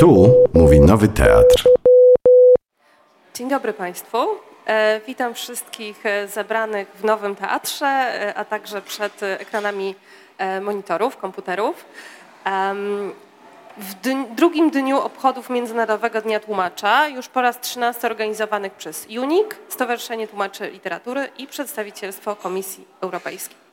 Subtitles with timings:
[0.00, 1.68] Tu mówi Nowy Teatr.
[3.34, 4.18] Dzień dobry Państwu.
[4.66, 9.94] E, witam wszystkich e, zebranych w Nowym Teatrze, e, a także przed ekranami
[10.60, 11.84] monitorów, komputerów.
[13.76, 13.94] W
[14.34, 20.70] drugim dniu obchodów Międzynarodowego Dnia Tłumacza, już po raz 13 organizowanych przez UNIK, Stowarzyszenie Tłumaczy
[20.70, 23.69] Literatury i przedstawicielstwo Komisji Europejskiej.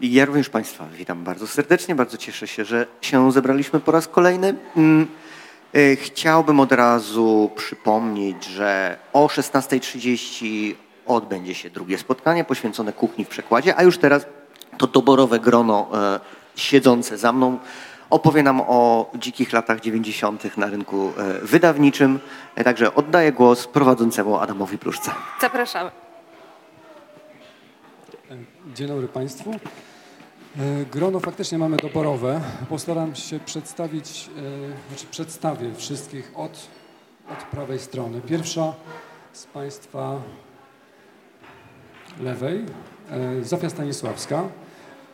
[0.00, 4.54] Ja również Państwa witam bardzo serdecznie, bardzo cieszę się, że się zebraliśmy po raz kolejny.
[4.76, 5.06] Mm,
[5.74, 10.74] e, Chciałbym od razu przypomnieć, że o 16.30
[11.06, 14.26] odbędzie się drugie spotkanie poświęcone kuchni w przekładzie, a już teraz
[14.78, 16.20] to doborowe grono e,
[16.56, 17.58] siedzące za mną
[18.10, 20.56] opowie nam o dzikich latach 90.
[20.56, 22.18] na rynku e, wydawniczym.
[22.54, 25.10] E, Także oddaję głos prowadzącemu Adamowi Pluszce.
[25.40, 26.05] Zapraszamy.
[28.74, 29.50] Dzień dobry Państwu.
[29.50, 29.58] E,
[30.92, 32.40] Grono faktycznie mamy doborowe.
[32.68, 36.68] Postaram się przedstawić, e, znaczy przedstawię wszystkich od,
[37.32, 38.20] od prawej strony.
[38.20, 38.74] Pierwsza
[39.32, 40.20] z Państwa
[42.20, 42.64] lewej,
[43.10, 44.48] e, Zofia Stanisławska,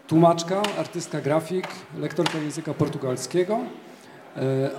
[0.09, 3.59] tłumaczka, artystka grafik, lektorka języka portugalskiego,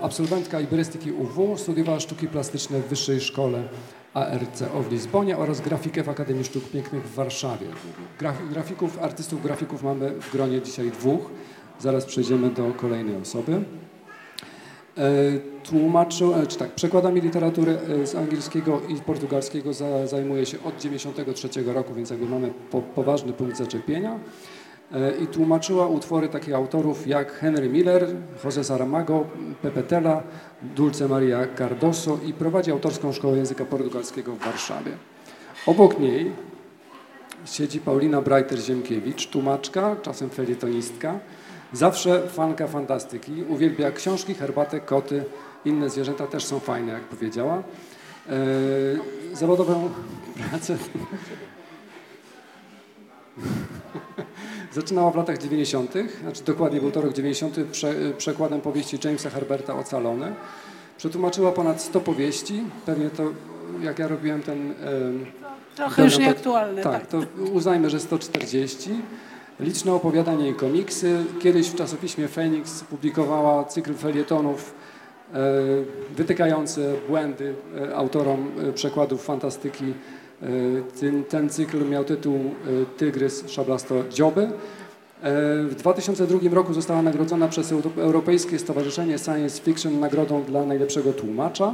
[0.02, 3.64] absolwentka iberystyki UW, studiowała sztuki plastyczne w Wyższej Szkole
[4.14, 7.68] ARCO w Lizbonie oraz grafikę w Akademii Sztuk Pięknych w Warszawie.
[8.20, 11.30] Graf- Grafików, artystów grafików mamy w gronie dzisiaj dwóch.
[11.80, 13.64] Zaraz przejdziemy do kolejnej osoby.
[14.98, 15.12] E,
[15.64, 20.78] Tłumaczył, e, czy tak, przekładami literatury e, z angielskiego i portugalskiego za, zajmuje się od
[20.82, 24.20] 93 roku, więc jakby mamy po, poważny punkt zaczepienia.
[24.94, 28.08] E, I tłumaczyła utwory takich autorów jak Henry Miller,
[28.44, 29.26] José Saramago,
[29.62, 30.24] Pepe Tela,
[30.62, 34.92] Dulce Maria Cardoso i prowadzi autorską szkołę języka portugalskiego w Warszawie.
[35.66, 36.32] Obok niej
[37.46, 41.20] siedzi Paulina Breiter-Ziemkiewicz, tłumaczka, czasem felietonistka,
[41.74, 45.24] zawsze fanka fantastyki, uwielbia książki, herbatę, koty,
[45.66, 47.64] inne zwierzęta też są fajne, jak powiedziała.
[48.30, 48.34] E,
[49.34, 49.90] zawodową
[50.50, 50.78] pracę
[54.74, 59.76] zaczynała w latach 90., znaczy dokładnie był to rok 90., prze, przekładem powieści Jamesa Herberta
[59.76, 60.34] Ocalony.
[60.98, 63.24] Przetłumaczyła ponad 100 powieści, pewnie to
[63.82, 64.74] jak ja robiłem ten...
[65.76, 66.82] Trochę już nieaktualny.
[66.82, 67.08] Tak, Tak.
[67.08, 67.22] to
[67.54, 68.90] uznajmy, że 140.
[69.60, 71.26] Liczne opowiadania i komiksy.
[71.42, 74.74] Kiedyś w czasopiśmie Phoenix publikowała cykl felietonów
[75.34, 75.38] e,
[76.16, 79.94] wytykające błędy e, autorom e, przekładów fantastyki.
[80.44, 80.48] E,
[81.00, 84.42] ten, ten cykl miał tytuł e, Tygrys Szablasto Dzioby.
[84.42, 84.50] E,
[85.64, 91.74] W 2002 roku została nagrodzona przez Euro- Europejskie Stowarzyszenie Science Fiction nagrodą dla najlepszego tłumacza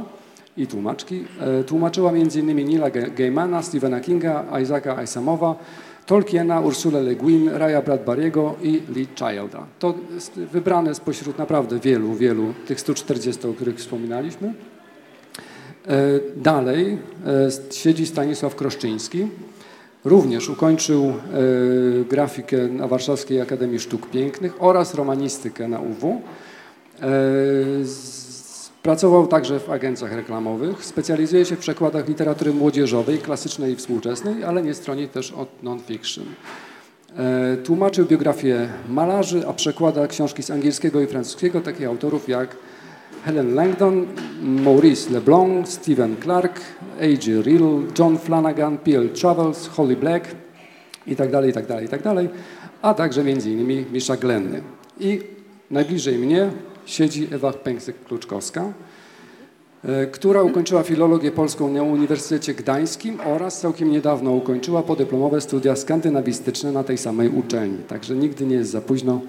[0.56, 1.24] i tłumaczki.
[1.66, 2.56] Tłumaczyła m.in.
[2.66, 5.54] Nila Ga- Gaimana, Stephena Kinga, Isaaca Asiamowa,
[6.06, 9.66] Tolkiena, Ursulę Le Guin, Raya Bradbury'ego i Lee Childa.
[9.78, 9.94] To
[10.52, 14.54] wybrane spośród naprawdę wielu, wielu tych 140, o których wspominaliśmy.
[15.88, 19.26] E, Dalej e, siedzi Stanisław Kroszczyński.
[20.04, 21.14] Również ukończył e,
[22.04, 26.22] grafikę na Warszawskiej Akademii Sztuk Pięknych oraz romanistykę na UW.
[28.82, 30.84] Pracował także w agencjach reklamowych.
[30.84, 36.24] Specjalizuje się w przekładach literatury młodzieżowej, klasycznej i współczesnej, ale nie stroni też od non-fiction.
[37.64, 42.56] Tłumaczył biografię malarzy, a przekłada książki z angielskiego i francuskiego takich autorów jak
[43.24, 44.06] Helen Langdon,
[44.42, 46.60] Maurice Leblanc, Stephen Clark,
[47.00, 47.42] A.G.
[47.42, 49.08] Riddle, John Flanagan, P.L.
[49.08, 50.34] Travels, Holly Black
[51.06, 52.28] i tak dalej, i tak dalej, i tak dalej,
[52.82, 54.62] a także między innymi Misza Glenny.
[55.00, 55.20] I
[55.70, 56.50] najbliżej mnie
[56.86, 58.72] siedzi Ewa Pęksek-Kluczkowska,
[59.84, 66.72] e, która ukończyła filologię polską na Uniwersytecie Gdańskim oraz całkiem niedawno ukończyła podyplomowe studia skandynawistyczne
[66.72, 67.78] na tej samej uczelni.
[67.78, 69.20] Także nigdy nie jest za późno,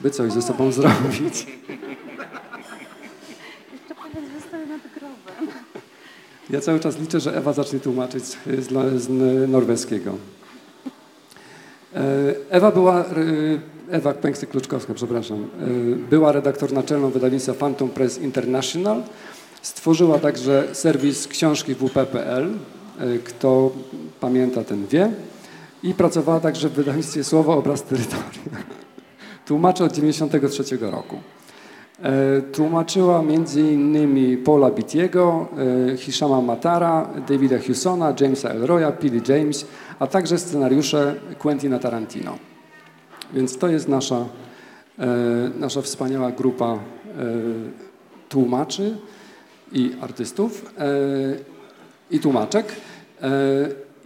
[0.00, 1.46] by coś ze sobą zrobić.
[3.72, 5.54] Jeszcze powiedz, że stoję nad grobem.
[6.52, 9.08] Ja cały czas liczę, że Ewa zacznie tłumaczyć z,
[9.50, 10.14] norweskiego.
[11.94, 11.98] E,
[12.50, 13.04] Ewa była, e,
[13.90, 15.46] Ewa Pęksy-Kluczkowska, przepraszam, e,
[16.10, 19.02] była redaktor naczelną wydawnictwa Phantom Press International.
[19.62, 22.50] Stworzyła także serwis książki WP.pl.
[23.24, 23.72] Kto
[24.20, 25.12] pamięta, ten wie.
[25.82, 28.56] I pracowała także w wydawnictwie Słowo, Obraz, Terytorium.
[29.46, 31.16] Tłumaczy od 1993 roku.
[32.02, 34.44] E, Tłumaczyła m.in.
[34.44, 35.48] Paula Bittiego,
[35.92, 39.66] e, Hishama Matara, Davida Hewsona, Jamesa Elroya, Billy James,
[39.98, 42.38] a także scenariusze Quentina Tarantino.
[43.32, 44.24] Więc to jest nasza,
[44.98, 45.06] e,
[45.58, 46.78] nasza wspaniała grupa
[48.28, 48.96] tłumaczy
[49.72, 50.74] i artystów
[52.10, 52.66] i tłumaczek.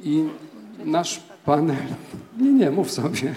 [0.03, 0.25] I
[0.85, 1.77] nasz panel...
[2.41, 3.35] Nie, nie, mów sobie.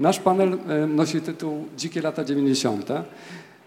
[0.00, 0.58] Nasz panel
[0.88, 2.90] nosi tytuł Dzikie lata 90.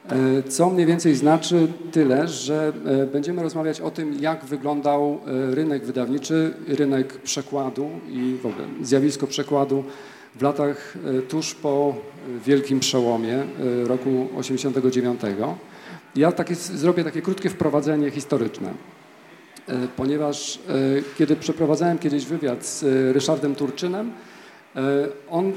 [0.09, 5.55] E, co mniej więcej znaczy tyle, że e, będziemy rozmawiać o tym, jak wyglądał e,
[5.55, 9.83] rynek wydawniczy, rynek przekładu i w ogóle zjawisko przekładu
[10.35, 10.97] w latach
[11.29, 11.95] tuż po
[12.45, 13.43] wielkim przełomie
[13.83, 15.21] roku 89.
[16.15, 18.73] Ja takie, zrobię takie krótkie wprowadzenie historyczne,
[19.97, 20.59] ponieważ
[21.17, 22.83] kiedy przeprowadzałem kiedyś wywiad z
[23.15, 24.11] Ryszardem Turczynem,
[25.29, 25.53] on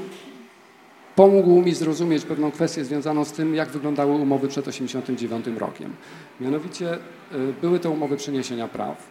[1.19, 5.93] pomógł mi zrozumieć pewną kwestię związaną z tym, jak wyglądały umowy przed 1989 rokiem.
[6.39, 6.97] Mianowicie e,
[7.61, 9.07] były to umowy przeniesienia praw,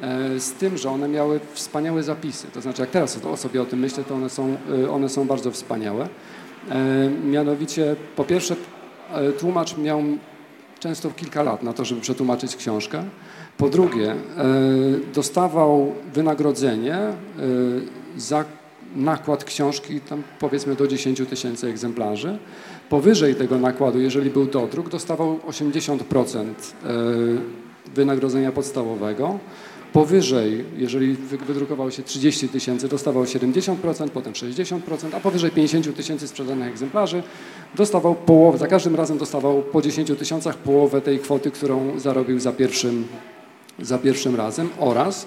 [0.00, 2.46] e, z tym, że one miały wspaniałe zapisy.
[2.54, 5.26] To znaczy, jak teraz o sobie o tym myślę, to one są, e, one są
[5.26, 6.08] bardzo wspaniałe.
[7.24, 8.56] Mianowicie, po pierwsze,
[9.38, 10.02] tłumacz miał
[10.78, 13.04] często kilka lat na to, żeby przetłumaczyć książkę.
[13.58, 14.14] Po drugie,
[15.14, 16.98] dostawał wynagrodzenie
[18.16, 18.44] za
[18.96, 22.38] nakład książki tam powiedzmy do 10 tysięcy egzemplarzy.
[22.88, 26.94] Powyżej tego nakładu, jeżeli był dodruk, dostawał 80% e,
[27.94, 29.38] wynagrodzenia podstawowego.
[29.92, 31.16] Powyżej, jeżeli
[31.46, 34.80] wydrukowało się 30 tysięcy, dostawał 70%, potem 60%,
[35.16, 37.22] a powyżej 50 tysięcy sprzedanych egzemplarzy
[37.74, 42.52] dostawał połowę, za każdym razem dostawał po 10 tysiącach połowę tej kwoty, którą zarobił za
[42.52, 43.06] pierwszym,
[43.78, 45.26] za pierwszym razem oraz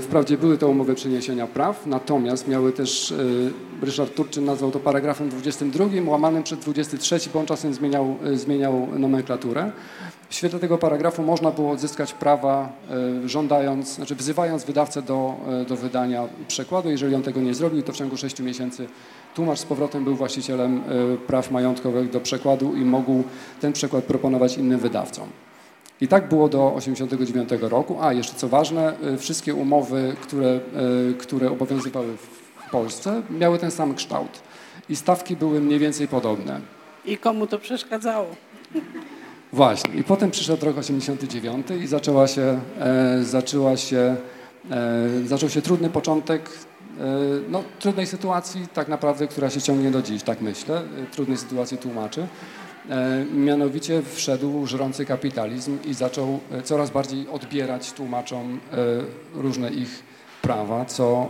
[0.00, 5.28] wprawdzie były to umowy przeniesienia praw, natomiast miały też, e, Ryszard Turczyn nazwał to paragrafem
[5.28, 9.72] 22, łamanym przez 23, bo on czasem zmieniał, e, zmieniał nomenklaturę.
[10.28, 12.72] W świetle tego paragrafu można było odzyskać prawa
[13.26, 15.34] żądając, znaczy wzywając wydawcę do,
[15.68, 16.90] do wydania przekładu.
[16.90, 18.88] Jeżeli on tego nie zrobił, to w ciągu 6 miesięcy
[19.34, 20.82] tłumacz z powrotem był właścicielem
[21.26, 23.24] praw majątkowych do przekładu i mógł
[23.60, 25.28] ten przekład proponować innym wydawcom.
[26.00, 27.96] I tak było do 1989 roku.
[28.00, 30.60] A jeszcze co ważne, y, wszystkie umowy, które,
[31.10, 34.42] y, które obowiązywały w Polsce, miały ten sam kształt.
[34.88, 36.60] I stawki były mniej więcej podobne.
[37.04, 38.26] I komu to przeszkadzało?
[39.52, 39.94] Właśnie.
[39.94, 44.16] I potem przyszedł rok 89 i zaczęła się, e, zaczęła się,
[44.70, 46.50] e, zaczął się trudny początek
[47.00, 47.04] e,
[47.48, 52.26] no, trudnej sytuacji, tak naprawdę, która się ciągnie do dziś, tak myślę, trudnej sytuacji tłumaczy.
[52.90, 58.76] E, mianowicie wszedł żrący kapitalizm i zaczął e, coraz bardziej odbierać tłumaczom e,
[59.34, 60.02] różne ich
[60.42, 61.28] prawa, co,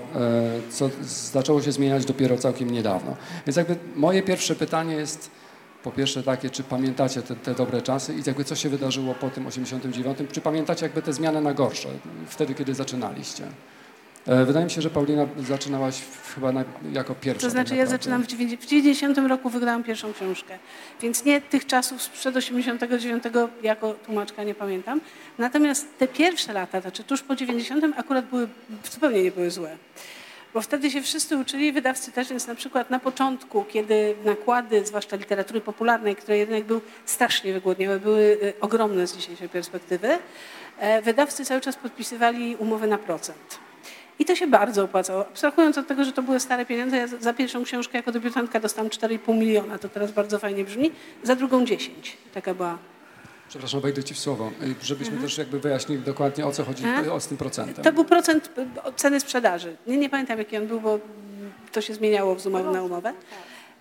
[0.70, 0.90] co
[1.32, 3.16] zaczęło się zmieniać dopiero całkiem niedawno.
[3.46, 5.30] Więc jakby moje pierwsze pytanie jest
[5.82, 9.30] po pierwsze takie, czy pamiętacie te, te, dobre czasy i jakby co się wydarzyło po
[9.30, 11.88] tym 89, czy pamiętacie jakby te zmiany na gorsze,
[12.26, 13.44] wtedy kiedy zaczynaliście?
[14.28, 16.00] E, wydaje mi się, że Paulina zaczynałaś
[16.34, 17.46] chyba na, jako pierwsza.
[17.46, 20.58] To znaczy tak ja zaczynam w 90 roku wygrałam pierwszą książkę,
[21.02, 23.24] więc nie tych czasów sprzed 89
[23.62, 25.00] jako tłumaczka nie pamiętam.
[25.38, 28.48] Natomiast te pierwsze lata, znaczy tuż po 90 akurat były,
[28.90, 29.76] zupełnie nie były złe.
[30.54, 35.16] Bo wtedy się wszyscy uczyli, wydawcy też, więc na przykład na początku, kiedy nakłady, zwłaszcza
[35.16, 40.18] literatury popularnej, które jednak był strasznie wygłodniałe, były e, ogromne z dzisiejszej perspektywy,
[40.78, 43.67] e, wydawcy cały czas podpisywali umowy na procent.
[44.18, 45.26] I to się bardzo opłacało.
[45.26, 48.90] Abstrahując od tego, że to były stare pieniądze, ja za pierwszą książkę jako debiutantka dostałam
[48.90, 50.90] 4,5 miliona, to teraz bardzo fajnie brzmi,
[51.22, 52.16] za drugą 10.
[52.34, 52.78] Taka była
[53.48, 54.50] Przepraszam, wejdę Ci w słowo,
[54.82, 55.22] żebyśmy mhm.
[55.22, 57.12] też jakby wyjaśnili dokładnie o co chodzi Aha.
[57.12, 57.84] o z tym procentem.
[57.84, 58.50] To był procent
[58.96, 59.76] ceny sprzedaży.
[59.86, 60.98] Nie, nie pamiętam jaki on był, bo
[61.72, 63.12] to się zmieniało z umowy na umowę.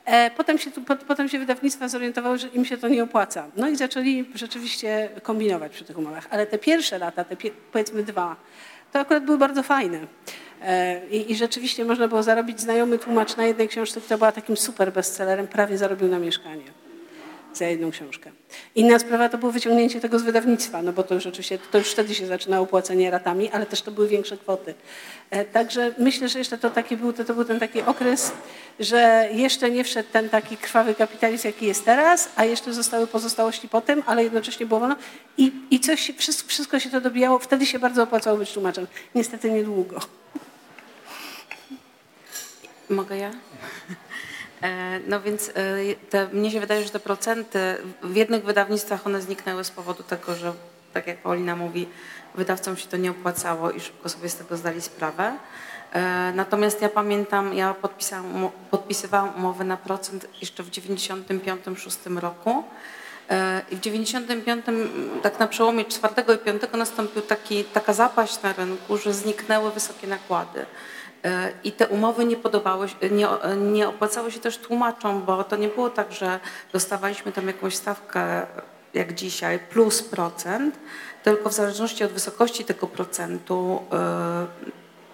[0.05, 0.71] E, potem się,
[1.07, 3.47] potem się wydawnictwa zorientowały, że im się to nie opłaca.
[3.55, 6.27] No i zaczęli rzeczywiście kombinować przy tych umowach.
[6.29, 7.37] Ale te pierwsze lata, te
[7.71, 8.35] powiedzmy dwa,
[8.91, 9.99] to akurat były bardzo fajne.
[11.11, 14.93] I, I, rzeczywiście można było zarobić znajomy tłumacz na jednej książce, która była takim super
[14.93, 16.86] bestsellerem, prawie zarobił na mieszkanie
[17.53, 18.31] za jedną książkę.
[18.75, 21.91] Inna sprawa to było wyciągnięcie tego z wydawnictwa, no bo to już oczywiście, to już
[21.91, 24.73] wtedy się zaczynało płacenie ratami, ale też to były większe kwoty.
[25.29, 28.31] E, także myślę, że jeszcze to taki był, to, to był ten taki okres,
[28.79, 33.69] że jeszcze nie wszedł ten taki krwawy kapitalizm, jaki jest teraz, a jeszcze zostały pozostałości
[33.69, 34.95] potem, ale jednocześnie było wolno
[35.37, 37.39] i, i coś, wszystko, wszystko się to dobijało.
[37.39, 38.87] Wtedy się bardzo opłacało być tłumaczem.
[39.15, 39.99] Niestety niedługo.
[42.89, 43.31] Mogę ja?
[44.61, 45.53] E, no więc e,
[46.09, 47.59] te, mnie się wydaje, że te procenty
[48.03, 50.53] w jednych wydawnictwach one zniknęły z powodu tego, że
[50.93, 51.87] tak jak Paulina mówi,
[52.35, 55.37] wydawcom się to nie opłacało i szybko sobie z tego zdali sprawę.
[55.93, 57.75] E, natomiast ja pamiętam, ja
[58.71, 62.63] podpisywałam umowę na procent jeszcze w 95-6 roku.
[63.71, 64.65] I w 95,
[65.21, 70.07] tak na przełomie 4 i 5 nastąpił taki, taka zapaść na rynku, że zniknęły wysokie
[70.07, 70.65] nakłady.
[71.23, 75.67] E, I te umowy nie podobały, nie, nie opłacały się też tłumaczom, bo to nie
[75.67, 76.39] było tak, że
[76.73, 78.47] dostawaliśmy tam jakąś stawkę
[78.93, 80.79] jak dzisiaj plus procent,
[81.23, 84.47] tylko w zależności od wysokości tego procentu e,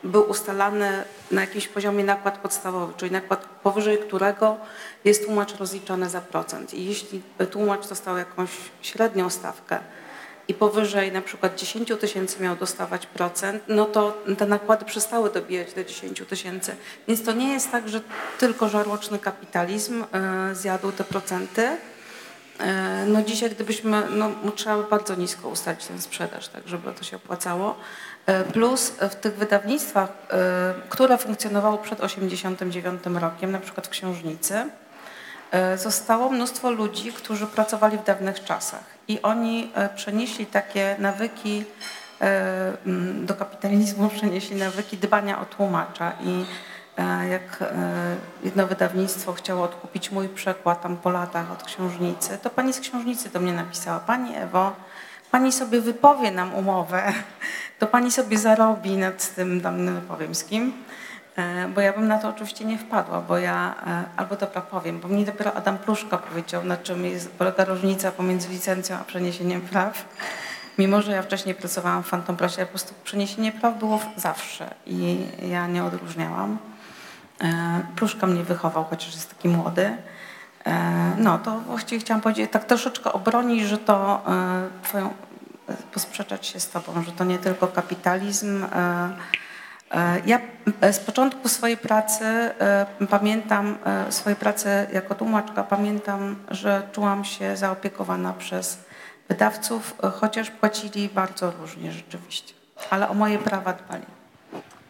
[0.03, 4.57] był ustalany na jakimś poziomie nakład podstawowy, czyli nakład powyżej którego
[5.05, 6.73] jest tłumacz rozliczany za procent.
[6.73, 8.49] I jeśli tłumacz dostał jakąś
[8.81, 9.79] średnią stawkę
[10.47, 15.73] i powyżej na przykład 10 tysięcy miał dostawać procent, no to te nakłady przestały dobijać
[15.73, 16.75] do 10 tysięcy.
[17.07, 18.01] Więc to nie jest tak, że
[18.39, 21.61] tylko żarłoczny kapitalizm y, zjadł te procenty.
[21.61, 21.77] Y,
[23.07, 27.17] no dzisiaj gdybyśmy, no trzeba by bardzo nisko ustalić tę sprzedaż, tak żeby to się
[27.17, 27.75] opłacało.
[28.29, 30.09] Y, plus w tych wydawnictwach,
[30.89, 34.69] które funkcjonowały przed 89 rokiem, na przykład w Książnicy,
[35.77, 41.65] zostało mnóstwo ludzi, którzy pracowali w dawnych czasach i oni e, przenieśli takie nawyki
[42.21, 42.73] e,
[43.15, 46.11] do kapitalizmu, przenieśli nawyki dbania o tłumacza.
[46.21, 46.45] I
[46.97, 47.63] e, jak
[48.43, 53.29] jedno wydawnictwo chciało odkupić mój przekład tam po latach od książnicy, to pani z książnicy
[53.29, 54.71] do mnie napisała, pani Ewo,
[55.31, 57.13] pani sobie wypowie nam umowę,
[57.79, 60.73] to pani sobie zarobi nad tym, tam nie z kim,
[61.75, 63.75] bo ja bym na to oczywiście nie wpadła, bo ja,
[64.17, 68.49] albo dobra powiem, bo mnie dopiero Adam Pluszka powiedział, na czym jest, polega różnica pomiędzy
[68.49, 70.05] licencją a przeniesieniem praw.
[70.77, 75.17] Mimo, że ja wcześniej pracowałam w Phantom Pressie, po prostu przeniesienie praw było zawsze i
[75.49, 76.57] ja nie odróżniałam.
[77.95, 79.97] Pluszka mnie wychował, chociaż jest taki młody.
[81.17, 84.21] No, to właściwie chciałam powiedzieć, tak troszeczkę obronić, że to
[84.83, 85.13] twoją,
[85.93, 89.09] posprzeczać się z tobą, że to nie tylko kapitalizm, E,
[90.25, 90.39] ja
[90.91, 97.57] z początku swojej pracy e, pamiętam, e, swojej pracy jako tłumaczka, pamiętam, że czułam się
[97.57, 98.77] zaopiekowana przez
[99.29, 102.53] wydawców, chociaż płacili bardzo różnie rzeczywiście,
[102.89, 104.05] ale o moje prawa dbali.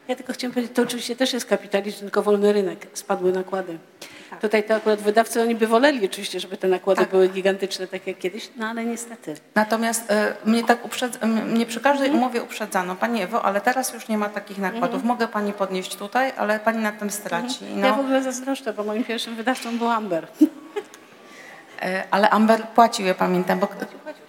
[0.07, 3.77] Ja tylko chciałam powiedzieć, to oczywiście też jest kapitalizm, tylko wolny rynek, spadły nakłady.
[4.33, 4.41] Tak.
[4.41, 7.09] Tutaj to akurat wydawcy, oni by woleli oczywiście, żeby te nakłady tak.
[7.09, 9.35] były gigantyczne, tak jak kiedyś, no ale niestety.
[9.55, 10.15] Natomiast y,
[10.49, 12.23] mnie tak uprzedz, mnie przy każdej mhm.
[12.23, 14.95] umowie uprzedzano, Pani Ewo, ale teraz już nie ma takich nakładów.
[14.95, 15.07] Mhm.
[15.07, 17.63] Mogę Pani podnieść tutaj, ale Pani na tym straci.
[17.63, 17.81] Mhm.
[17.81, 17.87] No.
[17.87, 20.27] Ja w ogóle zazdroszczę, bo moim pierwszym wydawcą był Amber.
[21.81, 23.59] E, ale Amber płacił, ja pamiętam.
[23.59, 23.67] Bo...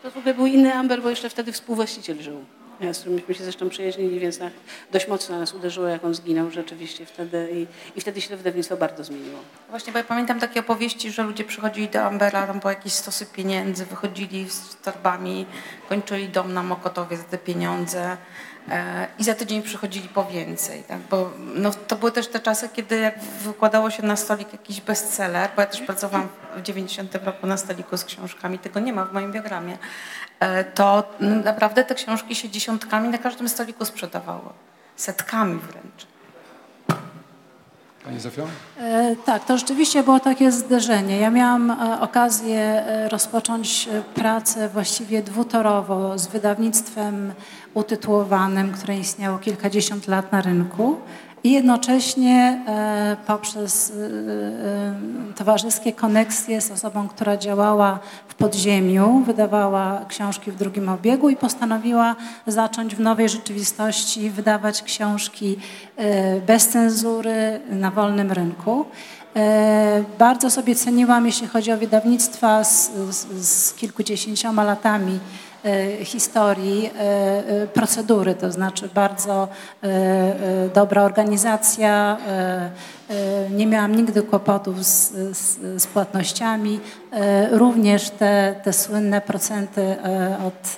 [0.02, 2.44] To w ogóle był inny Amber, bo jeszcze wtedy współwłaściciel żył
[2.92, 4.50] z którym myśmy się zresztą przyjaźnili, więc na,
[4.92, 7.66] dość mocno nas uderzyło, jak on zginął rzeczywiście wtedy i,
[7.98, 9.38] i wtedy się to wydawnictwo bardzo zmieniło.
[9.70, 13.26] Właśnie, bo ja pamiętam takie opowieści, że ludzie przychodzili do Ambera tam po jakieś stosy
[13.26, 15.46] pieniędzy, wychodzili z torbami,
[15.88, 18.16] kończyli dom na Mokotowie za te pieniądze.
[18.68, 20.82] E, i za tydzień przychodzili po więcej.
[20.82, 20.98] Tak?
[21.10, 25.50] Bo no, to były też te czasy, kiedy jak wykładało się na stolik jakiś bestseller,
[25.56, 29.12] bo ja też pracowałam w 90 roku na stoliku z książkami, tego nie ma w
[29.12, 29.78] moim biogramie,
[30.74, 34.50] to naprawdę te książki się dziesiątkami na każdym stoliku sprzedawały.
[34.96, 36.14] Setkami wręcz.
[38.04, 38.46] Pani Zofio?
[38.78, 41.18] E, tak, to rzeczywiście było takie zderzenie.
[41.18, 47.32] Ja miałam e, okazję e, rozpocząć pracę właściwie dwutorowo z wydawnictwem
[47.74, 50.96] utytułowanym, które istniało kilkadziesiąt lat na rynku
[51.44, 57.98] i jednocześnie e, poprzez e, e, towarzyskie koneksje z osobą, która działała
[58.28, 65.56] w podziemiu, wydawała książki w drugim obiegu i postanowiła zacząć w nowej rzeczywistości wydawać książki
[66.46, 68.84] bez cenzury na wolnym rynku.
[70.18, 75.18] Bardzo sobie ceniłam, jeśli chodzi o wydawnictwa z, z, z kilkudziesięcioma latami
[76.04, 77.00] historii e,
[77.62, 79.48] e, procedury, to znaczy bardzo
[80.74, 82.16] dobra organizacja,
[83.50, 86.80] nie miałam nigdy kłopotów z, z, z płatnościami.
[87.50, 89.96] Również te, te słynne procenty
[90.46, 90.76] od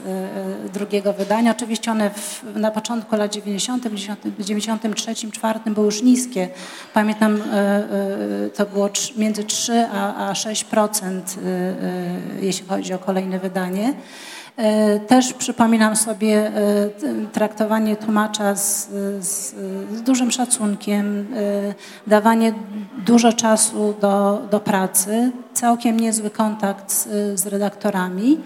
[0.72, 3.88] drugiego wydania, oczywiście one w, na początku lat 90,
[4.38, 6.48] w 93, 4 były już niskie.
[6.94, 7.42] Pamiętam,
[8.56, 11.20] to było między 3 a, a 6%,
[12.40, 13.94] jeśli chodzi o kolejne wydanie.
[14.56, 16.52] E, też przypominam sobie e,
[17.32, 18.88] traktowanie tłumacza z,
[19.20, 19.54] z,
[19.92, 21.74] z, dużym szacunkiem, e,
[22.06, 22.52] dawanie
[23.06, 27.08] dużo czasu do, do pracy, całkiem niezły kontakt z,
[27.40, 28.38] z redaktorami.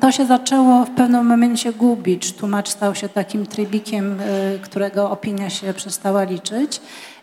[0.00, 2.32] To się zaczęło w pewnym momencie gubić.
[2.32, 4.18] Tłumacz stał się takim trybikiem,
[4.62, 6.80] którego opinia się przestała liczyć.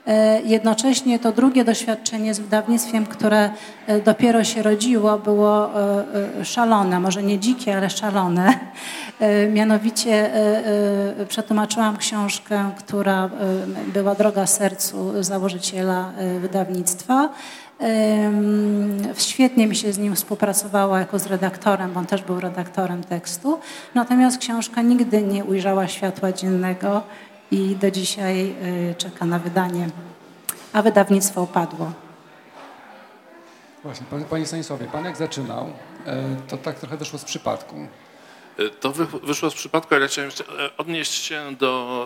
[0.08, 3.50] E, jednocześnie to drugie doświadczenie z wydawnictwem, które
[3.88, 5.70] e, dopiero się rodziło, było
[6.40, 8.60] e, szalone, może nie dzikie, ale szalone.
[9.54, 10.32] Mianowicie
[11.28, 13.30] przetłumaczyłam książkę, która
[13.94, 17.30] była droga sercu założyciela wydawnictwa.
[19.18, 23.60] Świetnie mi się z nim współpracowało jako z redaktorem, bo on też był redaktorem tekstu.
[23.96, 27.04] Natomiast książka nigdy nie ujrzała światła dziennego
[27.52, 28.56] i do dzisiaj
[28.92, 29.90] y, czeka na wydanie,
[30.74, 31.92] a wydawnictwo upadło.
[33.84, 35.74] Właśnie, Panie Stanisławie, Pan jak zaczynał,
[36.06, 37.88] e, to tak trochę wyszło z przypadku.
[38.80, 38.92] To
[39.24, 40.44] wyszło z przypadku, ale chciałem jeszcze
[40.78, 42.06] odnieść się do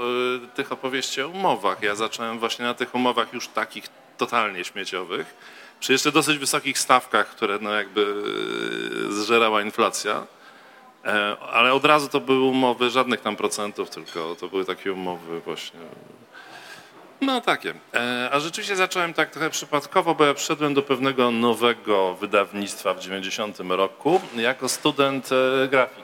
[0.56, 1.84] tych opowieści o umowach.
[1.84, 5.36] Ja zacząłem właśnie na tych umowach już takich totalnie śmieciowych,
[5.80, 8.24] przy jeszcze dosyć wysokich stawkach, które no jakby
[9.10, 10.28] zżerała inflacja.
[11.52, 15.80] Ale od razu to były umowy, żadnych tam procentów, tylko to były takie umowy właśnie
[17.22, 17.74] no takie.
[17.94, 23.00] E, a rzeczywiście zacząłem tak trochę przypadkowo, bo ja przyszedłem do pewnego nowego wydawnictwa w
[23.00, 26.02] 90 roku jako student e, grafiki.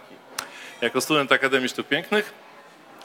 [0.81, 2.33] Jako student Akademii Sztuk Pięknych.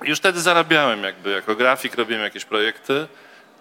[0.02, 3.06] Już wtedy zarabiałem jakby jako grafik, robiłem jakieś projekty,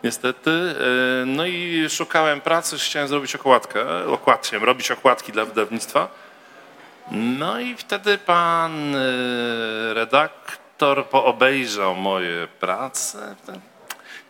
[0.04, 0.52] niestety.
[0.52, 6.08] E, no i szukałem pracy, chciałem zrobić okładkę, okładkę, robić okładki dla wydawnictwa.
[7.12, 8.96] No i wtedy pan
[9.94, 13.36] redaktor poobejrzał moje prace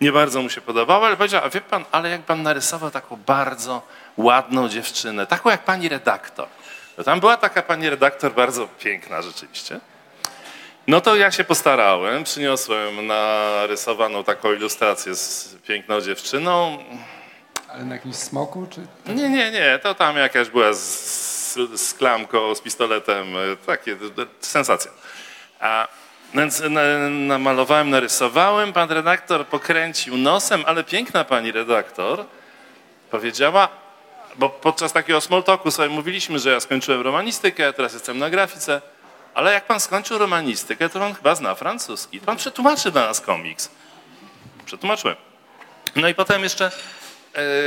[0.01, 3.15] nie bardzo mu się podobało, ale powiedział, a wie pan, ale jak pan narysował taką
[3.15, 3.81] bardzo
[4.17, 6.47] ładną dziewczynę, taką jak pani redaktor.
[6.97, 9.79] No tam była taka pani redaktor bardzo piękna rzeczywiście.
[10.87, 16.77] No to ja się postarałem, przyniosłem narysowaną taką ilustrację z piękną dziewczyną.
[17.69, 18.87] Ale na jakimś smoku, czy?
[19.13, 21.30] Nie, nie, nie, to tam jakaś była z,
[21.75, 23.27] z klamką, z pistoletem,
[23.65, 23.97] takie,
[24.39, 24.91] sensacja.
[25.59, 25.87] A
[26.33, 26.61] więc
[27.09, 32.25] namalowałem, narysowałem, pan redaktor pokręcił nosem, ale piękna pani redaktor
[33.11, 33.69] powiedziała,
[34.35, 38.81] bo podczas takiego small talku sobie mówiliśmy, że ja skończyłem romanistykę, teraz jestem na grafice,
[39.33, 42.19] ale jak pan skończył romanistykę, to pan chyba zna francuski.
[42.19, 43.69] Pan przetłumaczy dla nas komiks.
[44.65, 45.15] Przetłumaczyłem.
[45.95, 46.71] No i potem jeszcze e,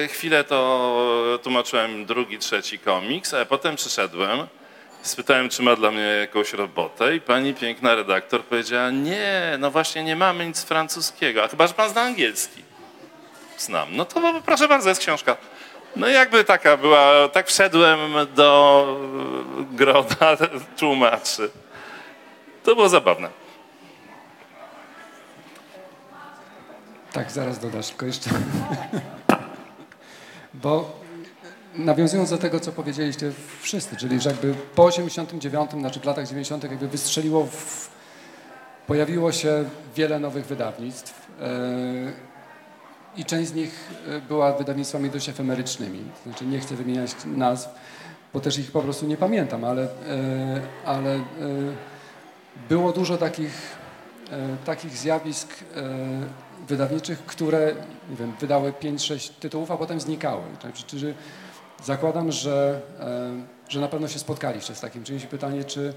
[0.09, 4.47] chwilę to tłumaczyłem drugi, trzeci komiks, a potem przyszedłem
[5.05, 10.05] Spytałem, czy ma dla mnie jakąś robotę i pani piękna redaktor powiedziała, nie, no właśnie
[10.05, 12.63] nie mamy nic francuskiego, a chyba, że pan zna angielski.
[13.59, 13.89] Znam.
[13.97, 15.37] No to proszę bardzo, jest książka.
[15.97, 17.99] No i jakby taka była, tak wszedłem
[18.35, 18.87] do
[19.71, 20.37] grona
[20.79, 21.51] tłumaczy.
[22.63, 23.29] To było zabawne.
[27.13, 28.31] Tak, zaraz dodasz, tylko jeszcze.
[30.55, 31.01] Bo
[31.75, 36.65] nawiązując do tego, co powiedzieliście wszyscy, czyli że jakby po 89, znaczy w latach 90.
[36.65, 37.91] jakby wystrzeliło, w,
[38.87, 39.65] pojawiło się
[39.97, 42.13] wiele nowych wydawnictw yy,
[43.17, 46.05] i część z nich e, była wydawnictwami dość efemerycznymi.
[46.27, 47.69] Znaczy nie chcę wymieniać nazw,
[48.33, 49.89] bo też ich po prostu nie pamiętam, ale, yy,
[50.85, 51.23] ale yy,
[52.69, 53.77] było dużo takich,
[54.65, 55.49] takich zjawisk
[56.69, 57.75] wydawniczych, które
[58.11, 60.43] nie wiem, wydały 5-6 tytułów, a potem znikały.
[60.87, 61.15] Czyli
[61.85, 63.33] Zakładam, że, e,
[63.69, 65.27] że na pewno się spotkaliście z takim czymś.
[65.27, 65.95] Pytanie, czy,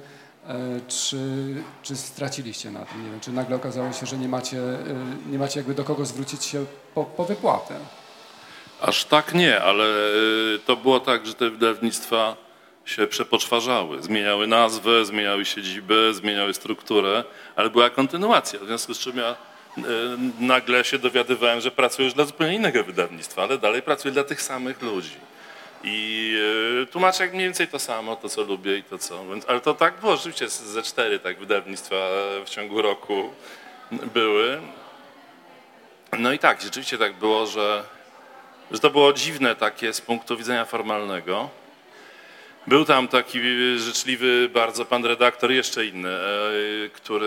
[0.47, 0.55] e,
[0.87, 1.17] czy,
[1.83, 3.03] czy straciliście na tym?
[3.03, 4.75] Nie wiem, czy nagle okazało się, że nie macie, e,
[5.31, 7.75] nie macie jakby do kogo zwrócić się po, po wypłatę?
[8.81, 9.85] Aż tak nie, ale
[10.65, 12.46] to było tak, że te wydawnictwa
[12.87, 14.03] się przepoczwarzały.
[14.03, 17.23] Zmieniały nazwę, zmieniały siedzibę, zmieniały strukturę,
[17.55, 18.59] ale była kontynuacja.
[18.59, 19.35] W związku z czym ja
[20.39, 24.41] nagle się dowiadywałem, że pracuję już dla zupełnie innego wydawnictwa, ale dalej pracuję dla tych
[24.41, 25.15] samych ludzi.
[25.83, 26.37] I
[26.81, 29.23] e, tłumaczę jak mniej więcej to samo, to co lubię i to co.
[29.47, 31.95] Ale to tak było, rzeczywiście ze cztery tak wydawnictwa
[32.45, 33.29] w ciągu roku
[33.91, 34.61] były.
[36.19, 37.83] No i tak, rzeczywiście tak było, że,
[38.71, 41.49] że to było dziwne takie z punktu widzenia formalnego.
[42.67, 43.39] Był tam taki
[43.77, 47.25] życzliwy bardzo pan redaktor, jeszcze inny, e, który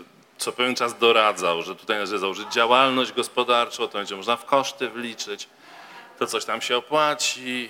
[0.00, 4.44] e, co pewien czas doradzał, że tutaj należy założyć działalność gospodarczą, to będzie można w
[4.44, 5.48] koszty wliczyć
[6.18, 7.68] to coś tam się opłaci,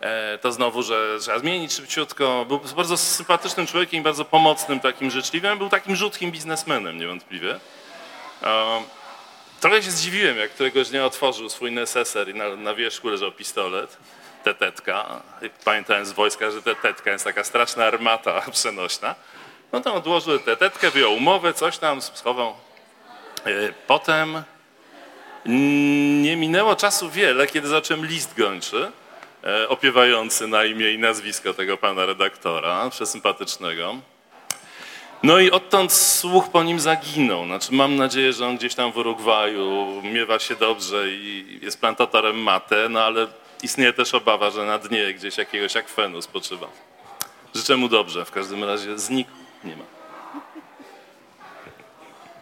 [0.00, 2.44] e, to znowu, że trzeba zmienić szybciutko.
[2.48, 5.58] Był bardzo sympatycznym człowiekiem, bardzo pomocnym, takim życzliwym.
[5.58, 7.60] Był takim rzutkim biznesmenem niewątpliwie.
[9.60, 13.96] Trochę się zdziwiłem, jak któregoś dnia otworzył swój neseser i na, na wierzchu leżał pistolet,
[14.54, 15.22] tetetka.
[15.64, 19.14] Pamiętałem z wojska, że tetetka jest taka straszna armata przenośna.
[19.72, 22.54] No to odłożył tetetkę, wyjął umowę, coś tam schował.
[23.46, 24.42] E, potem
[26.22, 28.90] nie minęło czasu wiele, kiedy zacząłem list gończy
[29.44, 33.96] e, opiewający na imię i nazwisko tego pana redaktora, przesympatycznego.
[35.22, 37.44] No i odtąd słuch po nim zaginął.
[37.44, 42.36] Znaczy mam nadzieję, że on gdzieś tam w Urugwaju miewa się dobrze i jest plantatorem
[42.36, 43.26] mate, no ale
[43.62, 46.66] istnieje też obawa, że na dnie gdzieś jakiegoś akwenu spoczywa.
[47.54, 49.30] Życzę mu dobrze, w każdym razie znikł,
[49.64, 49.84] nie ma.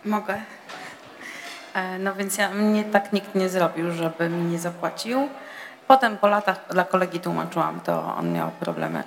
[0.05, 0.43] Mogę.
[1.75, 5.29] E, no więc ja, mnie tak nikt nie zrobił, żeby mi nie zapłacił.
[5.87, 9.05] Potem po latach dla kolegi tłumaczyłam, to on miał problemy.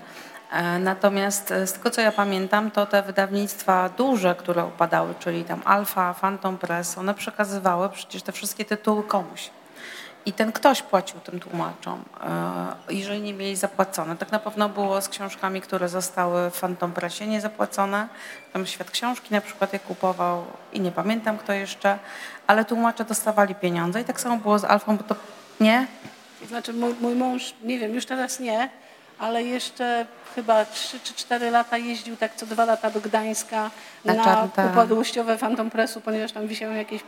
[0.52, 5.44] E, natomiast e, z tego co ja pamiętam, to te wydawnictwa duże, które upadały, czyli
[5.44, 9.50] tam Alfa, Phantom Press, one przekazywały przecież te wszystkie tytuły komuś.
[10.26, 12.04] I ten ktoś płacił tym tłumaczom,
[12.90, 14.18] e, jeżeli nie mieli zapłacone.
[14.18, 18.08] Tak na pewno było z książkami, które zostały w Phantom Pressie niezapłacone.
[18.54, 22.00] Tam Świat Książki na przykład je kupował i nie pamiętam kto jeszcze,
[22.48, 25.16] ale tłumacze dostawali pieniądze i tak samo było z Alfą, bo to
[25.60, 25.88] nie?
[26.48, 28.70] Znaczy mój, mój mąż, nie wiem, już teraz nie,
[29.20, 30.06] ale jeszcze
[30.36, 33.72] chyba 3 czy 4 lata jeździł tak co dwa lata do Gdańska
[34.06, 37.02] Na na, upadłościowe Phantom Pressu, ponieważ tam wisiały jakieś,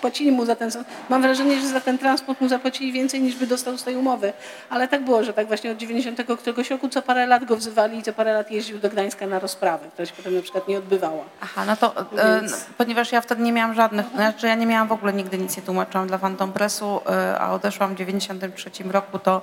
[0.00, 0.70] płacili mu za ten,
[1.08, 4.32] mam wrażenie, że za ten transport mu zapłacili więcej niż by dostał z tej umowy,
[4.70, 7.98] ale tak było, że tak właśnie od 90 któregoś roku co parę lat go wzywali
[7.98, 10.78] i co parę lat jeździł do Gdańska na rozprawę, która się potem na przykład nie
[10.78, 11.24] odbywała.
[11.40, 14.66] Aha, no to e, Więc- no, ponieważ ja wtedy nie miałam żadnych, znaczy ja nie
[14.66, 18.70] miałam w ogóle nigdy nic nie tłumaczyłam dla Phantom Pressu, e, a odeszłam w 93
[18.92, 19.42] roku, to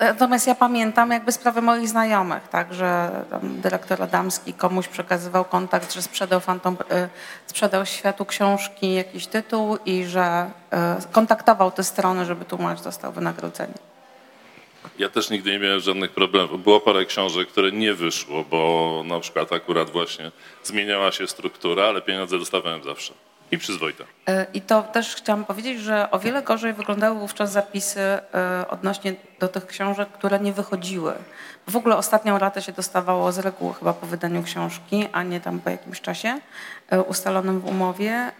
[0.00, 3.10] natomiast ja pamiętam jakby sprawy moich znajomych, tak, że
[3.42, 7.08] dyrektor Adamski komuś przekazywał kontakt, że sprzedał Phantom, e,
[7.46, 13.74] sprzedał światu książki jakiś tytuł i że e, kontaktował te strony, żeby tłumacz dostał wynagrodzenie.
[14.98, 16.62] Ja też nigdy nie miałem żadnych problemów.
[16.62, 22.02] Było parę książek, które nie wyszło, bo na przykład akurat właśnie zmieniała się struktura, ale
[22.02, 23.25] pieniądze dostawałem zawsze.
[23.50, 24.04] I przyzwoite.
[24.28, 28.20] E, I to też chciałam powiedzieć, że o wiele gorzej wyglądały wówczas zapisy e,
[28.68, 31.14] odnośnie do tych książek, które nie wychodziły.
[31.68, 35.60] W ogóle ostatnią ratę się dostawało z reguły chyba po wydaniu książki, a nie tam
[35.60, 36.40] po jakimś czasie
[36.90, 38.32] e, ustalonym w umowie.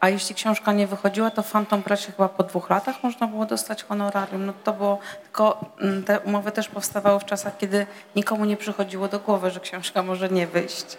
[0.00, 3.84] A jeśli książka nie wychodziła, to Phantom Pressie chyba po dwóch latach można było dostać
[3.84, 4.46] honorarium.
[4.46, 7.86] No to było, tylko mm, te umowy też powstawały w czasach, kiedy
[8.16, 10.98] nikomu nie przychodziło do głowy, że książka może nie wyjść.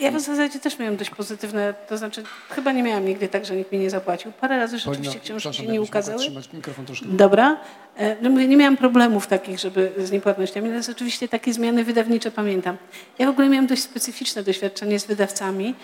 [0.00, 3.56] Ja w zasadzie też miałam dość pozytywne, to znaczy chyba nie miałam nigdy tak, że
[3.56, 4.32] nikt mi nie zapłacił.
[4.32, 6.24] Parę razy rzeczywiście Paulina, książki się nie ukazały.
[6.54, 7.06] mikrofon troszkę.
[7.08, 7.56] Dobra.
[7.96, 12.30] E, No mówię, nie miałam problemów takich, żeby z niepłatnościami, ale rzeczywiście takie zmiany wydawnicze
[12.30, 12.76] pamiętam.
[13.18, 15.74] Ja w ogóle miałam dość specyficzne doświadczenie z wydawcami,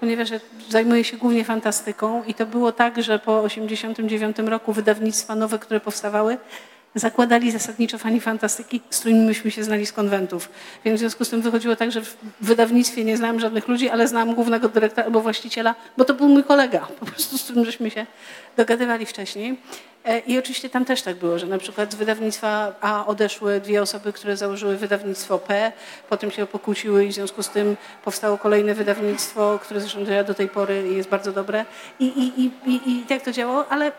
[0.00, 5.34] ponieważ ja zajmuję się głównie fantastyką i to było tak, że po 1989 roku wydawnictwa
[5.34, 6.36] nowe, które powstawały,
[6.96, 10.48] zakładali zasadniczo fani fantastyki, z którymi myśmy się znali z konwentów.
[10.84, 14.08] Więc w związku z tym wychodziło tak, że w wydawnictwie nie znałam żadnych ludzi, ale
[14.08, 17.90] znałam głównego dyrektora albo właściciela, bo to był mój kolega, po prostu z którym żeśmy
[17.90, 18.06] się
[18.56, 19.58] dogadywali wcześniej.
[20.04, 23.82] E, I oczywiście tam też tak było, że na przykład z wydawnictwa A odeszły dwie
[23.82, 25.72] osoby, które założyły wydawnictwo P,
[26.08, 30.48] potem się pokłóciły i w związku z tym powstało kolejne wydawnictwo, które zresztą do tej
[30.48, 31.64] pory jest bardzo dobre.
[32.00, 33.92] I, i, i, i, i tak to działało, ale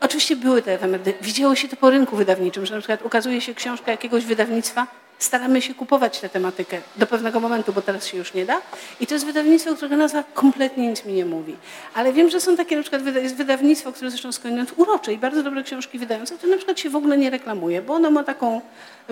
[0.00, 1.14] Oczywiście były te efemery.
[1.22, 4.86] Widziało się to po rynku wydawniczym, że na przykład ukazuje się książka jakiegoś wydawnictwa,
[5.20, 8.60] staramy się kupować tę tematykę do pewnego momentu, bo teraz się już nie da.
[9.00, 11.56] I to jest wydawnictwo, którego nazwa kompletnie nic mi nie mówi.
[11.94, 15.42] Ale wiem, że są takie na przykład, jest wydawnictwo, które zresztą skądinąd urocze i bardzo
[15.42, 18.60] dobre książki wydające, które na przykład się w ogóle nie reklamuje, bo ono ma taką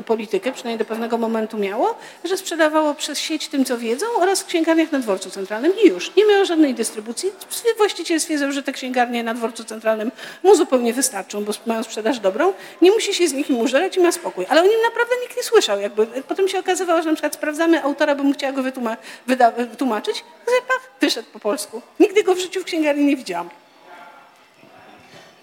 [0.07, 4.47] politykę, przynajmniej do pewnego momentu miało, że sprzedawało przez sieć tym, co wiedzą oraz w
[4.47, 6.16] księgarniach na dworcu centralnym i już.
[6.16, 7.31] Nie miało żadnej dystrybucji.
[7.77, 10.11] Właściciel stwierdzał, że te księgarnie na dworcu centralnym
[10.42, 12.53] mu zupełnie wystarczą, bo mają sprzedaż dobrą.
[12.83, 14.47] Nie musi się z nikim użerać i ma spokój.
[14.49, 15.81] Ale o nim naprawdę nikt nie słyszał.
[16.02, 16.22] Jakby.
[16.22, 20.24] Potem się okazywało, że na przykład sprawdzamy autora, bym chciała go wytłuma- wyda- wytłumaczyć.
[20.68, 21.82] Pach, wyszedł po polsku.
[22.00, 23.50] Nigdy go w życiu w księgarni nie widziałam.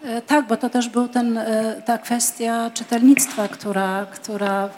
[0.05, 4.69] E, Tak, bo to też był ten, e, ta kwestia czytelnictwa, która, która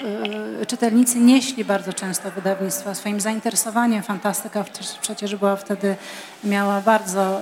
[0.61, 4.03] e, czytelnicy nieśli bardzo często wydawnictwa swoim zainteresowaniem.
[4.03, 4.65] Fantastyka
[5.01, 5.95] przecież- była wtedy,
[6.43, 7.41] miała bardzo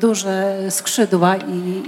[0.00, 1.82] duże skrzydła i,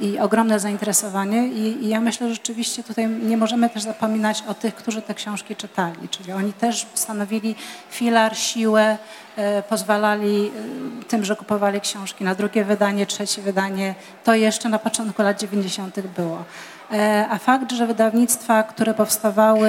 [0.00, 4.54] i ogromne zainteresowanie I, i ja myślę, że rzeczywiście tutaj nie możemy też zapominać o
[4.54, 7.54] tych, którzy te książki czytali, czyli oni też stanowili
[7.90, 8.98] filar, siłę,
[9.36, 10.50] e, pozwalali
[11.00, 13.94] e, tym, że kupowali książki na drugie wydanie, trzecie wydanie.
[14.24, 16.00] To jeszcze na początku lat 90.
[16.16, 16.44] było.
[16.92, 19.68] E, A fakt, że wydawnictwa, które powstawały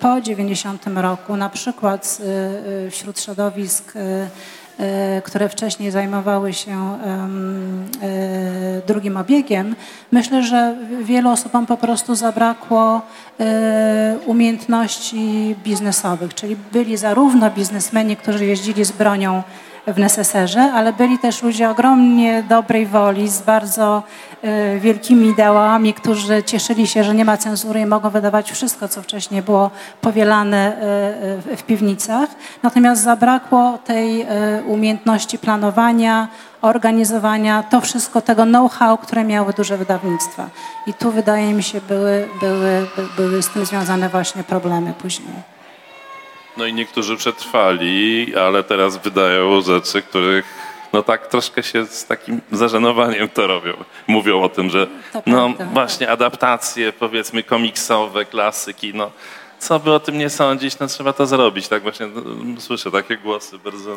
[0.00, 2.18] po 90 roku, na przykład
[2.90, 3.92] wśród środowisk,
[5.24, 7.28] które wcześniej zajmowały się e,
[8.86, 9.76] drugim obiegiem,
[10.12, 13.00] myślę, że wielu osobom po prostu zabrakło e,
[14.26, 19.42] umiejętności biznesowych, czyli byli zarówno biznesmeni, którzy jeździli z bronią
[19.86, 24.02] w neseserze, ale byli też ludzie ogromnie dobrej woli, z bardzo
[24.42, 29.02] e, wielkimi ideałami, którzy cieszyli się, że nie ma cenzury i mogą wydawać wszystko, co
[29.02, 29.70] wcześniej było
[30.00, 32.28] powielane e, e, w piwnicach.
[32.62, 34.26] Natomiast zabrakło tej e,
[34.66, 36.28] umiejętności planowania,
[36.62, 40.48] organizowania, to wszystko, tego know-how, które miały duże wydawnictwa.
[40.86, 45.56] I tu wydaje mi się były, były, by- były z tym związane właśnie problemy później.
[46.56, 50.44] No i niektórzy przetrwali, ale teraz wydają rzeczy, których
[50.92, 53.72] no tak troszkę się z takim zażenowaniem to robią.
[54.06, 55.64] Mówią o tym, że To no prawda.
[55.74, 59.10] właśnie adaptacje powiedzmy komiksowe, klasyki, no
[59.58, 61.68] co by o tym nie sądzić, no trzeba to zrobić.
[61.68, 63.96] Tak właśnie no, słyszę takie głosy bardzo.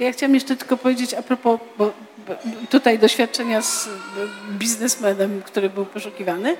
[0.00, 1.92] Ja chciałam jeszcze tylko powiedzieć a propos bo,
[2.70, 3.88] tutaj doświadczenia z
[4.50, 6.56] biznesmenem, który był poszukiwany.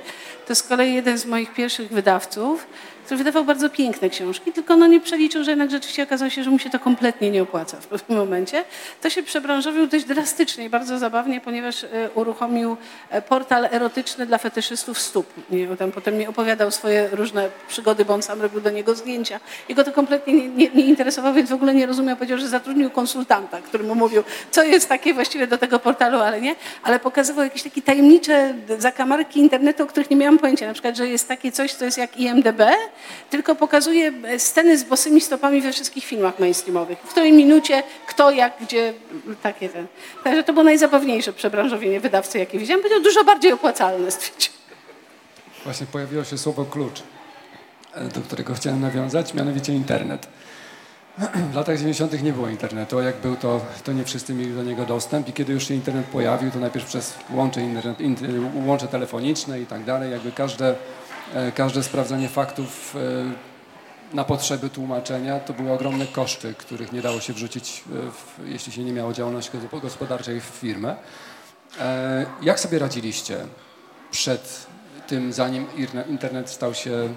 [0.47, 2.67] To z kolei jeden z moich pierwszych wydawców,
[3.07, 6.51] który wydawał bardzo piękne książki, tylko no nie przeliczył, że jednak rzeczywiście okazało się, że
[6.51, 8.65] mu się to kompletnie nie opłaca w pewnym momencie.
[9.03, 12.77] To się przebranżowił dość drastycznie bardzo zabawnie, ponieważ e, uruchomił
[13.11, 15.27] e, portal erotyczny dla fetyszystów stóp.
[15.79, 19.41] Tam potem mi opowiadał swoje różne przygody, bo on sam robił do niego zdjęcia.
[19.69, 22.17] Jego to kompletnie nie, nie, nie interesowało, więc w ogóle nie rozumiał.
[22.17, 26.41] Powiedział, że zatrudnił konsultanta, który mu mówił, co jest takie właściwie do tego portalu, ale
[26.41, 26.55] nie.
[26.83, 30.67] Ale pokazywał jakieś takie tajemnicze zakamarki internetu, o których nie miałam pojęcia.
[30.67, 32.61] Na przykład, że jest takie coś, co jest jak IMDB,
[33.31, 36.99] tylko pokazuje sceny z bosymi stopami we wszystkich filmach mainstreamowych.
[36.99, 38.95] W której minucie, kto, jak, gdzie,
[39.43, 39.87] takie ten.
[40.25, 42.83] Także to było najzabawniejsze przebranżowienie wydawcy, jakie widziałam.
[42.83, 44.53] Powiedział, dużo bardziej opłacalne, stwierdził.
[45.65, 47.03] Właśnie pojawiło się słowo klucz,
[47.95, 50.29] e, do którego chciałem nawiązać, mianowicie internet.
[51.53, 52.23] W latach 90.
[52.23, 55.33] nie było internetu, a jak był, to, to nie wszyscy mieli do niego dostęp i
[55.33, 57.99] kiedy już się internet pojawił, to najpierw przez łącze, internet,
[58.67, 60.75] łącze telefoniczne i tak dalej, jakby każde E,
[61.55, 62.97] każde sprawdzanie faktów
[64.13, 68.49] e, na potrzeby tłumaczenia to były ogromne koszty, których nie dało się wrzucić, e, w,
[68.49, 69.51] jeśli się nie miało działalności
[69.83, 70.97] gospodarczej w firmę.
[72.43, 73.39] Jak sobie radziliście
[74.11, 74.67] przed
[75.07, 75.67] tym, zanim
[76.09, 77.09] internet stał się,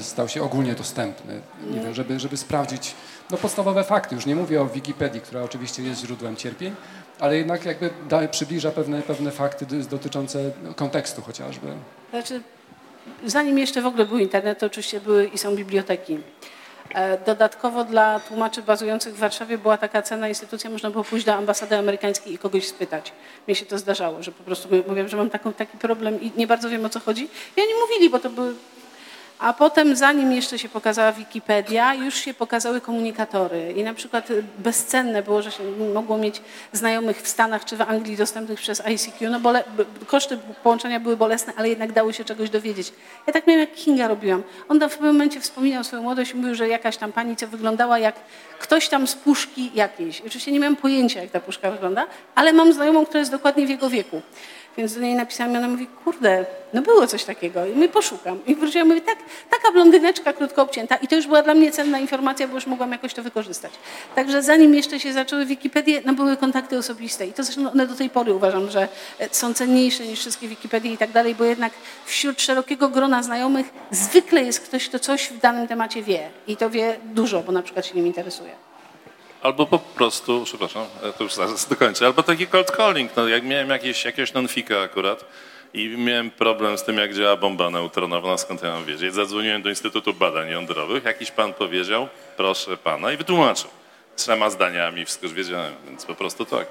[0.00, 1.40] stał się ogólnie dostępny?
[1.70, 2.94] Nie wiem, żeby, żeby sprawdzić
[3.30, 4.14] no, podstawowe fakty.
[4.14, 6.74] Już nie mówię o Wikipedii, która oczywiście jest źródłem cierpień,
[7.20, 11.66] ale jednak jakby da, przybliża pewne, pewne fakty dotyczące kontekstu chociażby.
[12.10, 12.42] Znaczy,
[13.24, 16.18] zanim jeszcze w ogóle był internet, to oczywiście były i są biblioteki.
[16.94, 21.34] E, dodatkowo dla tłumaczy bazujących w Warszawie była taka cenna instytucja, można było pójść do
[21.34, 23.12] ambasady amerykańskiej i kogoś spytać.
[23.46, 26.46] Mnie się to zdarzało, że po prostu mówiłem, że mam taką, taki problem i nie
[26.46, 27.28] bardzo wiem o co chodzi.
[27.56, 28.54] I oni mówili, bo to były
[29.38, 33.72] a potem, zanim jeszcze się pokazała Wikipedia, już się pokazały komunikatory.
[33.76, 38.16] I na przykład bezcenne było, że się mogło mieć znajomych w Stanach czy w Anglii
[38.16, 39.52] dostępnych przez ICQ, no bo
[40.06, 42.92] koszty połączenia były bolesne, ale jednak dało się czegoś dowiedzieć.
[43.26, 44.42] Ja tak miałem, jak Kinga robiłam.
[44.68, 47.98] On w pewnym momencie wspominał swoją młodość i mówił, że jakaś tam pani, co wyglądała
[47.98, 48.14] jak
[48.58, 50.20] ktoś tam z puszki jakiejś.
[50.20, 53.70] Oczywiście nie miałem pojęcia, jak ta puszka wygląda, ale mam znajomą, która jest dokładnie w
[53.70, 54.22] jego wieku.
[54.76, 57.66] Więc do niej napisałam i ona mówi, kurde, no było coś takiego.
[57.66, 58.46] I my poszukam.
[58.46, 59.18] I wróciłam, mówi, tak,
[59.50, 60.96] taka blondyneczka krótko obcięta.
[60.96, 63.72] I to już była dla mnie cenna informacja, bo już mogłam jakoś to wykorzystać.
[64.14, 67.26] Także zanim jeszcze się zaczęły Wikipedie, no były kontakty osobiste.
[67.26, 70.92] I to zresztą one do tej pory uważam, że e, są cenniejsze niż wszystkie Wikipedie
[70.92, 71.72] i tak dalej, bo jednak
[72.06, 76.30] wśród szerokiego grona znajomych zwykle jest ktoś, kto coś w danym temacie wie.
[76.46, 78.65] I to wie dużo, bo na przykład się nim interesuje.
[79.42, 83.16] Albo po prostu, przepraszam, e, to już zaraz dokończę, albo taki cold calling.
[83.16, 85.24] No, jak miałem jakieś, jakiegoś nonfika akurat
[85.74, 89.14] i miałem problem z tym, jak działa bomba neutronowa, no skąd ja mam wiedzieć.
[89.14, 93.70] Zadzwoniłem do Instytutu Badań Jądrowych, jakiś pan powiedział, proszę pana, i wytłumaczył.
[94.16, 96.66] Trzema zdaniami, wszystko już wiedziałem, więc po prostu tak.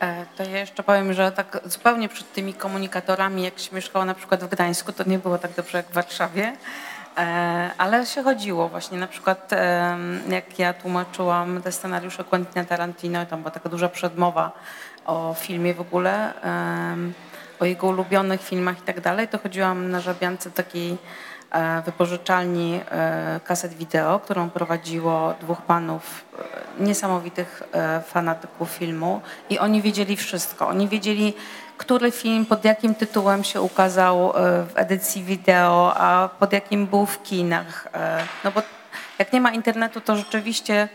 [0.00, 4.14] E, to ja jeszcze powiem, że tak zupełnie przed tymi komunikatorami, jak się mieszkało na
[4.14, 6.56] przykład w Gdańsku, to nie było tak dobrze jak w Warszawie.
[7.16, 9.50] E, ale się chodziło właśnie, na przykład
[10.28, 14.52] jak ja tłumaczyłam te scenariusze Quentina Tarantino, tam była taka duża przedmowa
[15.06, 16.32] o filmie w ogóle,
[17.60, 20.96] o jego ulubionych filmach i tak dalej, to chodziłam na żabiance takiej e,
[21.84, 26.24] wypożyczalni e, kaset wideo, którą prowadziło dwóch panów,
[26.78, 27.62] niesamowitych
[28.06, 30.68] fanatyków filmu i oni wiedzieli wszystko.
[30.68, 31.34] Oni wiedzieli
[31.80, 34.32] który film pod jakim tytułem się ukazał e,
[34.64, 37.88] w edycji wideo, a pod jakim był w kinach.
[37.94, 38.62] E, no bo
[39.18, 40.88] jak nie ma internetu, to rzeczywiście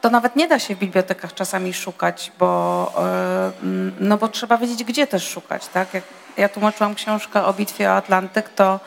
[0.00, 3.52] to nawet nie da się w bibliotekach czasami szukać, bo, e,
[4.00, 5.68] no bo trzeba wiedzieć, gdzie też szukać.
[5.68, 5.94] Tak?
[5.94, 6.04] Jak
[6.36, 8.80] ja tłumaczyłam książkę o bitwie o Atlantyk, to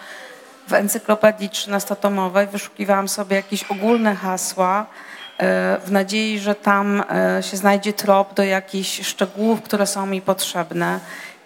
[0.68, 4.86] w encyklopedii 13-tomowej wyszukiwałam sobie jakieś ogólne hasła,
[5.86, 7.04] w nadziei, że tam
[7.42, 11.00] się znajdzie trop do jakichś szczegółów, które są mi potrzebne.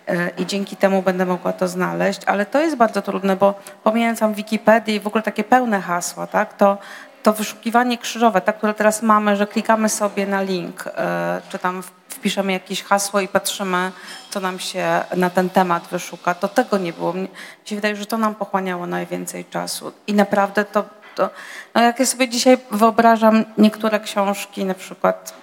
[0.08, 3.54] E, i dzięki temu będę mogła to znaleźć, ale to jest bardzo trudne, bo
[3.84, 6.78] pomijając tam Wikipedię i w ogóle takie pełne hasła, tak, to,
[7.24, 11.84] to wyszukiwanie krzyżowe, tak, które teraz mamy, że klikamy sobie na link, e, czy tam
[12.14, 13.92] wpiszemy jakieś hasło i patrzymy,
[14.30, 17.14] co nam się na ten temat wyszuka, to tego nie było.
[17.14, 17.28] Mnie
[17.66, 20.84] się wydaje, że to nam pochłaniało najwięcej czasu i naprawdę to,
[21.16, 21.30] to
[21.76, 25.34] no jak ja sobie dzisiaj wyobrażam niektóre książki, na przykład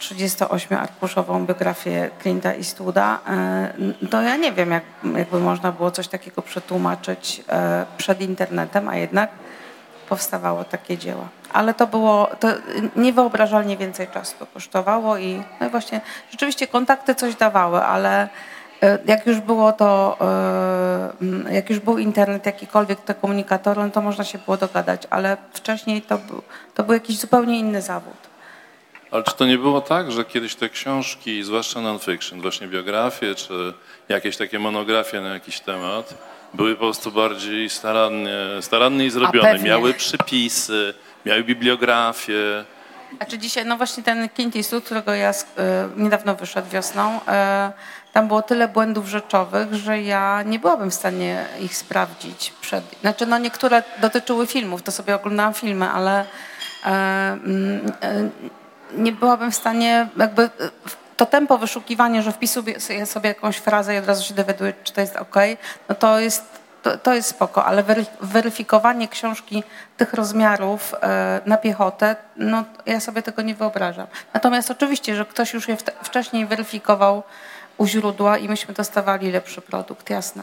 [0.00, 4.84] 38-arkuszową biografię Clint'a Eastwooda, e, to ja nie wiem, jak,
[5.16, 9.30] jakby można było coś takiego przetłumaczyć e, przed internetem, a jednak
[10.08, 11.28] powstawało takie dzieła.
[11.52, 12.48] Ale to było to
[12.96, 18.28] niewyobrażalnie więcej czasu to kosztowało i no właśnie rzeczywiście kontakty coś dawały, ale
[18.82, 23.90] E, Jak już było to, e, mm, jak już był internet, jakikolwiek te komunikatory, no
[23.90, 26.42] to można się było dogadać, ale wcześniej to był,
[26.74, 28.16] to był jakiś zupełnie inny zawód.
[29.10, 33.74] Ale czy to nie było tak, że kiedyś te książki, zwłaszcza non-fiction, właśnie biografie czy
[34.08, 36.14] jakieś takie monografie na jakiś temat,
[36.54, 39.68] były po prostu bardziej starannie, staranniej zrobione, pewnie.
[39.68, 40.94] miały przypisy,
[41.26, 42.64] miały bibliografię.
[43.18, 45.34] A czy dzisiaj, no właśnie ten Eastwood, którego ja e,
[45.96, 47.72] niedawno wyszedł wiosną, e,
[48.12, 52.84] tam było tyle błędów rzeczowych, że ja nie byłabym w stanie ich sprawdzić przed.
[53.00, 56.24] Znaczy, no niektóre dotyczyły filmów, to sobie oglądałam filmy, ale
[56.84, 57.92] e, mm,
[58.92, 60.50] nie byłabym w stanie jakby
[61.18, 65.00] to tempo wyszukiwania, że wpisuję sobie- jakąś frazę i od razu się dowiaduję, czy to
[65.00, 65.34] jest ok,
[65.88, 66.44] no to jest,
[66.82, 69.62] to, to jest spoko, ale wery- weryfikowanie książki
[69.96, 74.06] tych rozmiarów e, na piechotę, no ja sobie tego nie wyobrażam.
[74.34, 77.22] Natomiast oczywiście, że ktoś już je wcześniej weryfikował
[77.78, 80.42] u źródła i myśmy dostawali lepszy produkt, jasne.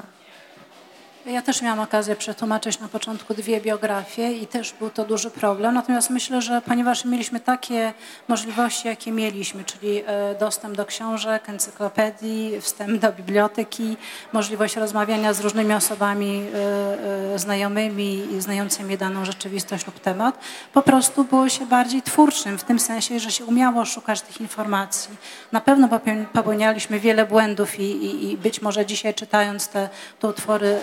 [1.26, 5.74] Ja też miałam okazję przetłumaczyć na początku dwie biografie i też był to duży problem.
[5.74, 7.94] Natomiast myślę, że ponieważ mieliśmy takie
[8.28, 13.98] możliwości, jakie mieliśmy, czyli e, dostęp do książek, encyklopedii, wstęp do biblioteki,
[14.34, 20.40] możliwość rozmawiania z różnymi osobami e, e, znajomymi i znającymi daną rzeczywistość lub temat,
[20.74, 25.18] po prostu było się bardziej twórczym w tym sensie, że się umiało szukać tych informacji.
[25.52, 30.28] Na pewno popeł- popełnialiśmy wiele błędów i, i, i być może dzisiaj czytając te, te
[30.28, 30.78] utwory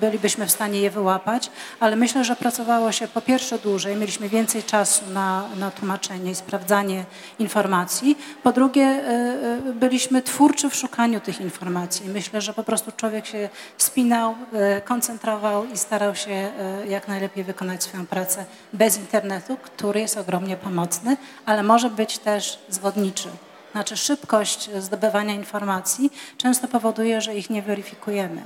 [0.00, 4.62] bylibyśmy w stanie je wyłapać, ale myślę, że pracowało się po pierwsze dłużej, mieliśmy więcej
[4.62, 7.04] czasu na, na tłumaczenie i sprawdzanie
[7.38, 8.18] informacji.
[8.42, 12.08] Po drugie y, y, byliśmy twórczy w szukaniu tych informacji.
[12.08, 13.48] Myślę, że po prostu człowiek się
[13.78, 16.50] spinał, y, koncentrował i starał się
[16.84, 22.18] y, jak najlepiej wykonać swoją pracę bez internetu, który jest ogromnie pomocny, ale może być
[22.18, 23.28] też zwodniczy.
[23.72, 28.42] Znaczy szybkość zdobywania informacji często powoduje, że ich nie weryfikujemy.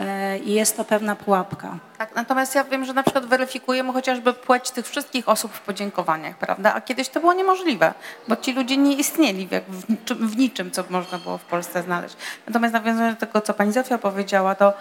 [0.00, 1.78] E, I jest to pewna pułapka.
[1.98, 6.38] Tak, natomiast ja wiem, że na przykład weryfikujemy chociażby płeć tych wszystkich osób w podziękowaniach,
[6.38, 6.74] prawda?
[6.74, 7.94] A kiedyś to było niemożliwe,
[8.28, 12.16] bo ci ludzie nie istnieli w, niczym, w niczym, co można było w Polsce znaleźć.
[12.46, 14.72] Natomiast nawiązując do tego, co pani Zofia powiedziała, to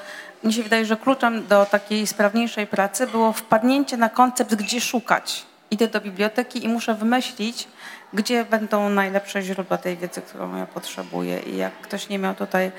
[0.44, 5.46] mi się wydaje, że kluczem do takiej sprawniejszej pracy było wpadnięcie na koncept, gdzie szukać.
[5.72, 7.68] Idę do biblioteki i muszę wymyślić,
[8.14, 11.40] gdzie będą najlepsze źródła tej wiedzy, którą ja potrzebuję.
[11.40, 12.72] I jak ktoś nie miał tutaj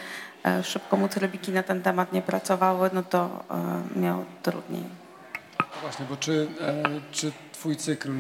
[0.63, 3.45] szybko mu trybiki na ten temat nie pracowały, no to
[3.95, 4.85] e, miał trudniej.
[5.83, 8.17] Właśnie, bo czy, e, czy twój cykl e,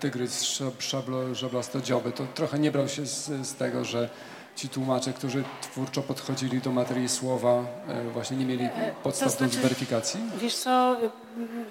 [0.00, 4.08] Tygrys szab, szablo, szablastodzioby to trochę nie brał się z, z tego, że
[4.56, 8.68] ci tłumacze, którzy twórczo podchodzili do materii słowa, e, właśnie nie mieli
[9.02, 10.20] podstaw do znaczy- weryfikacji?
[10.38, 10.96] Wiesz co,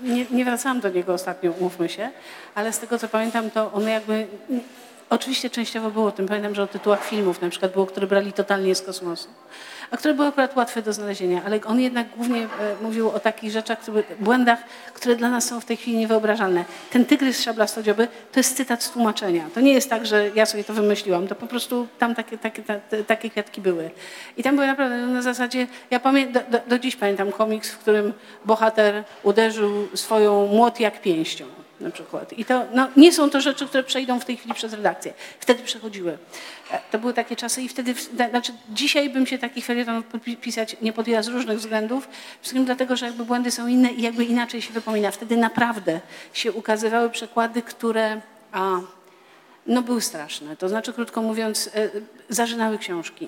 [0.04, 2.12] nie, nie wracałam do niego ostatnio, umówmy się,
[2.56, 4.28] ale z tego co pamiętam, to one jakby...
[5.10, 6.28] Oczywiście częściowo było o tym.
[6.28, 9.28] Pamiętam, że o tytułach filmów na przykład było, które brali totalnie z kosmosu,
[9.94, 12.48] a które były akurat łatwe do znalezienia, ale on jednak głównie e,
[12.82, 14.60] mówił o takich rzeczach, które, błędach,
[14.94, 16.66] które dla nas są w tej chwili niewyobrażalne.
[16.92, 19.50] Ten tygrys szablastodzioby to jest cytat z tłumaczenia.
[19.54, 22.64] To nie jest tak, że ja sobie to wymyśliłam, to po prostu tam takie, takie,
[23.08, 23.92] takie kwiatki były.
[24.38, 27.78] I tam były naprawdę na zasadzie, ja pamię, do, do, do dziś pamiętam komiks, w
[27.78, 28.14] którym
[28.46, 32.34] bohater uderzył swoją młot jak pięścią na przykład.
[32.34, 35.14] I to no, nie są to rzeczy, które przejdą w tej chwili przez redakcję.
[35.40, 36.18] Wtedy przechodziły.
[36.72, 37.94] E, To były takie czasy i wtedy,
[38.30, 40.06] znaczy dzisiaj bym się takich felietonów
[40.42, 42.08] pisać nie podjęła z różnych względów,
[42.42, 45.12] wszystkim dlatego, że jakby błędy są inne i jakby inaczej się wypomina.
[45.12, 46.00] Wtedy naprawdę
[46.34, 48.80] się ukazywały przekłady, które a,
[49.68, 50.58] no były straszne.
[50.58, 51.90] To znaczy, krótko mówiąc, e,
[52.30, 53.28] zażynały książki.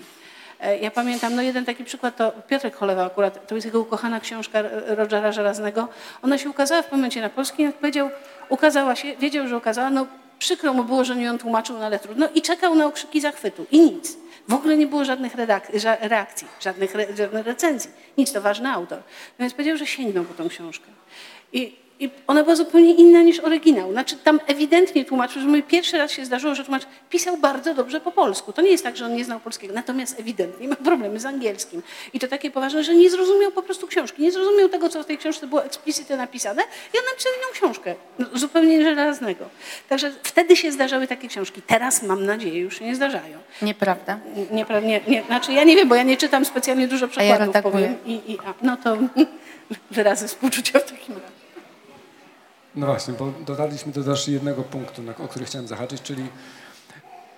[0.60, 4.20] E, Ja pamiętam, no jeden taki przykład to Piotrek Cholewa akurat, to jest jego ukochana
[4.20, 5.88] książka Rogera Żelaznego.
[6.22, 8.10] Ona się ukazała w momencie na polskim, jak powiedział,
[8.50, 10.08] ukazała się, wiedział, że ukazała, no
[10.40, 13.66] przykro mu było, że nie ją tłumaczył, no ale trudno i czekał na okrzyki zachwytu
[13.72, 14.18] i nic.
[14.48, 15.36] W ogóle nie było żadnych
[16.02, 17.92] reakcji, żadnych, re- żadnych recenzji.
[18.18, 18.98] Nic, to ważny autor.
[19.40, 20.86] No więc powiedział, że sięgnął po tą książkę.
[21.54, 23.92] I, I ona była zupełnie inna niż oryginał.
[23.92, 28.02] Znaczy tam ewidentnie tłumaczył, że mi pierwszy raz się zdarzyło, że tłumacz pisał bardzo dobrze
[28.02, 28.54] po polsku.
[28.54, 31.82] To nie jest tak, że on nie znał polskiego, natomiast ewidentnie ma problemy z angielskim.
[32.14, 34.22] I to takie poważne, że nie zrozumiał po prostu książki.
[34.22, 36.62] Nie zrozumiał tego, co w tej książce było eksplicitnie napisane
[36.94, 39.50] i on napisał inną książkę, no, zupełnie żelaznego.
[39.90, 41.62] Także wtedy się zdarzały takie książki.
[41.62, 43.38] Teraz mam nadzieję już się nie zdarzają.
[43.62, 44.20] Nieprawda?
[44.52, 47.74] Nie, nie, nie, znaczy ja nie wiem, bo ja nie czytam specjalnie dużo przykładów, redaguję.
[47.74, 47.96] powiem.
[48.06, 48.98] I, i, a, no to
[49.92, 51.45] wyrazy współczucia w takim razie.
[52.76, 56.26] No właśnie, bo dodaliśmy do też jednego punktu, na, o który chciałem zahaczyć, czyli,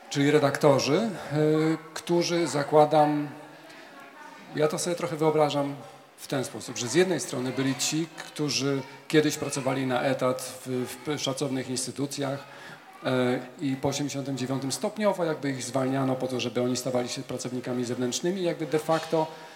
[0.10, 3.30] czyli redaktorzy, y, którzy zakładam,
[4.56, 5.76] ja to sobie trochę wyobrażam
[6.18, 10.96] w ten sposób, że z jednej strony byli ci, którzy kiedyś pracowali na etat w,
[11.06, 12.44] w szacownych instytucjach,
[13.06, 17.86] E, i po 89 stopniowo jakby ich zwalniano po to, żeby oni stawali się pracownikami
[17.86, 19.47] zewnętrznymi, jakby de facto e,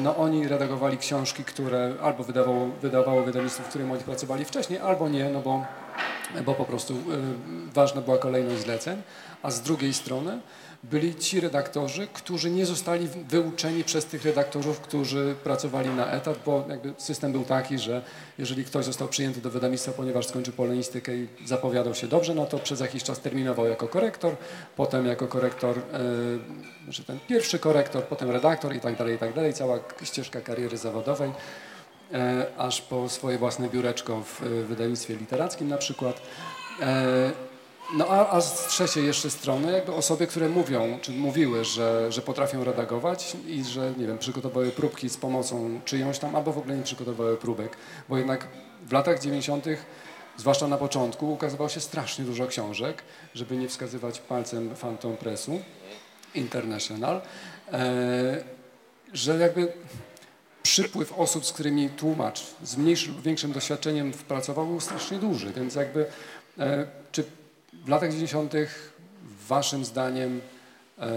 [0.00, 5.08] no oni redagowali książki, które albo wydawało, wydawało wydawnictwo, w którym oni pracowali wcześniej, albo
[5.08, 5.64] nie, no bo,
[6.44, 6.96] bo po prostu e,
[7.74, 9.02] ważna była kolejność zleceń,
[9.42, 10.38] a z drugiej strony
[10.90, 16.66] byli ci redaktorzy, którzy nie zostali wyuczeni przez tych redaktorów, którzy pracowali na etat, bo
[16.98, 18.02] system był taki, że
[18.38, 22.58] jeżeli ktoś został przyjęty do wydawnictwa, ponieważ skończył polonistykę i zapowiadał się dobrze, no to
[22.58, 24.36] przez jakiś czas terminował jako korektor,
[24.76, 25.82] potem jako korektor, yy,
[26.84, 30.76] znaczy ten pierwszy korektor, potem redaktor i tak dalej, i tak dalej, cała ścieżka kariery
[30.76, 31.30] zawodowej,
[32.10, 32.18] yy,
[32.58, 36.20] aż po swoje własne biureczko w wydawnictwie literackim na przykład.
[37.92, 42.22] No a, a z trzeciej jeszcze strony jakby osoby, które mówią, czy mówiły, że, że
[42.22, 46.76] potrafią redagować i że, nie wiem, przygotowały próbki z pomocą czyjąś tam, albo w ogóle
[46.76, 47.76] nie przygotowały próbek,
[48.08, 48.48] bo jednak
[48.86, 49.64] w latach 90.,
[50.36, 53.02] zwłaszcza na początku, ukazywało się strasznie dużo książek,
[53.34, 55.60] żeby nie wskazywać palcem Phantom Pressu
[56.34, 57.20] International,
[57.72, 58.44] e,
[59.12, 59.72] że jakby
[60.62, 66.06] przypływ osób, z którymi tłumacz z mniejszym większym doświadczeniem pracował, był strasznie duży, więc jakby
[66.58, 66.86] e,
[67.84, 68.54] w latach 90.
[69.48, 70.40] waszym zdaniem
[70.98, 71.08] e,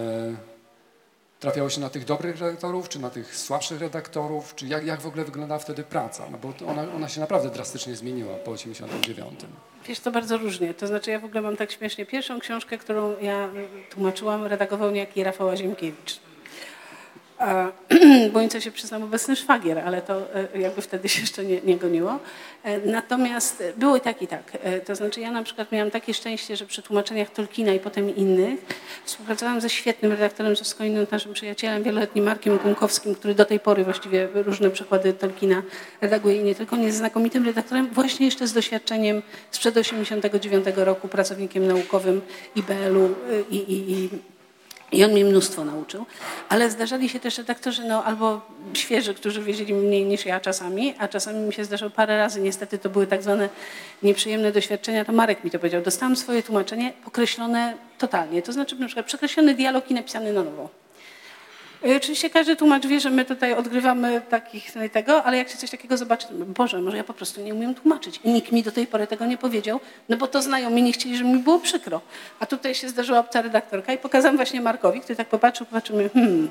[1.40, 5.08] trafiało się na tych dobrych redaktorów, czy na tych słabszych redaktorów, czy jak, jak w
[5.08, 6.24] ogóle wyglądała wtedy praca?
[6.32, 9.40] No bo ona, ona się naprawdę drastycznie zmieniła po 89.
[9.88, 10.74] Wiesz, to bardzo różnie.
[10.74, 12.06] To znaczy ja w ogóle mam tak śmiesznie.
[12.06, 13.50] Pierwszą książkę, którą ja
[13.90, 16.20] tłumaczyłam, redagował niejaki Rafał Aziemkiewicz.
[18.34, 22.20] Bońca się przyznam obecny szwagier, ale to e, jakby wtedy się jeszcze nie, nie, goniło.
[22.64, 24.44] E, natomiast było i tak, i tak.
[24.64, 28.16] E, to znaczy ja na przykład miałam takie szczęście, że przy tłumaczeniach Tolkiena i potem
[28.16, 28.60] innych
[29.06, 33.84] współpracowałam ze świetnym redaktorem, ze swoim naszym przyjacielem, wieloletnim Markiem Gunkowskim, który do tej pory
[33.84, 35.62] właściwie różne przykłady Tolkiena
[36.02, 39.22] redaguje i nie tylko, nie znakomitym redaktorem, właśnie jeszcze z doświadczeniem
[39.52, 42.22] sprzed 89 roku, pracownikiem naukowym
[42.56, 43.10] IBL-u
[43.50, 44.10] i, i, i
[44.92, 46.06] i on mnie mnóstwo nauczył,
[46.50, 48.42] ale zdarzali się też redaktorzy no, albo
[48.74, 52.78] świeży, którzy wiedzieli mniej niż ja czasami, a czasami mi się zdarzyło parę razy, niestety
[52.78, 53.50] to były tak zwane
[54.04, 55.82] nieprzyjemne doświadczenia, to Marek mi to powiedział.
[55.82, 60.81] Dostałam swoje tłumaczenie pokreślone totalnie, to znaczy na przykład przekreślony dialog i napisany na nowo.
[61.84, 65.58] I oczywiście każdy tłumacz wie, że my tutaj odgrywamy takich no tego, ale jak się
[65.58, 68.20] coś takiego zobaczy, Boże, może ja po prostu nie umiem tłumaczyć.
[68.24, 69.80] I nikt mi do tej pory tego nie powiedział,
[70.10, 72.02] no bo to znajomi nie chcieli, żeby mi było przykro.
[72.40, 76.10] A tutaj się zdarzyła obca redaktorka i pokazałam właśnie Markowi, który tak popatrzył, popatrzył, mówi,
[76.10, 76.50] hmm,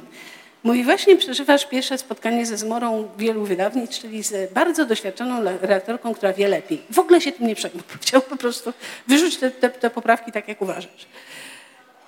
[0.63, 6.33] Mówi, właśnie przeżywasz pierwsze spotkanie ze zmorą wielu wydawnictw, czyli z bardzo doświadczoną redaktorką, która
[6.33, 6.83] wie lepiej.
[6.91, 7.83] W ogóle się tym nie przejmuj.
[8.03, 8.73] Chciał po prostu
[9.07, 11.07] wyrzucić te, te, te poprawki tak, jak uważasz.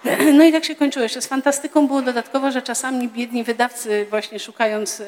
[0.39, 1.03] No i tak się kończyło.
[1.03, 5.05] Jeszcze z fantastyką było dodatkowo, że czasami biedni wydawcy właśnie szukając, e,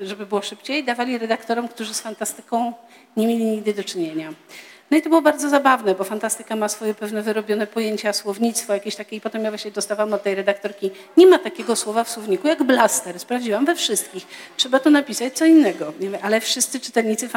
[0.00, 2.72] żeby było szybciej, dawali redaktorom, którzy z fantastyką
[3.16, 4.32] nie mieli nigdy do czynienia.
[4.90, 8.96] No i to było bardzo zabawne, bo fantastyka ma swoje pewne wyrobione pojęcia, słownictwo jakieś
[8.96, 12.48] takie i potem ja właśnie dostawałam od tej redaktorki, nie ma takiego słowa w słowniku
[12.48, 14.26] jak blaster, sprawdziłam we wszystkich.
[14.56, 15.92] Trzeba to napisać co innego.
[16.22, 17.28] Ale wszyscy czytelnicy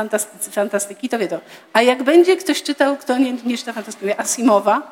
[0.51, 1.39] fantastyki to wiedzą.
[1.73, 4.91] A jak będzie ktoś czytał, kto nie, nie czyta fantastyki, Asimowa,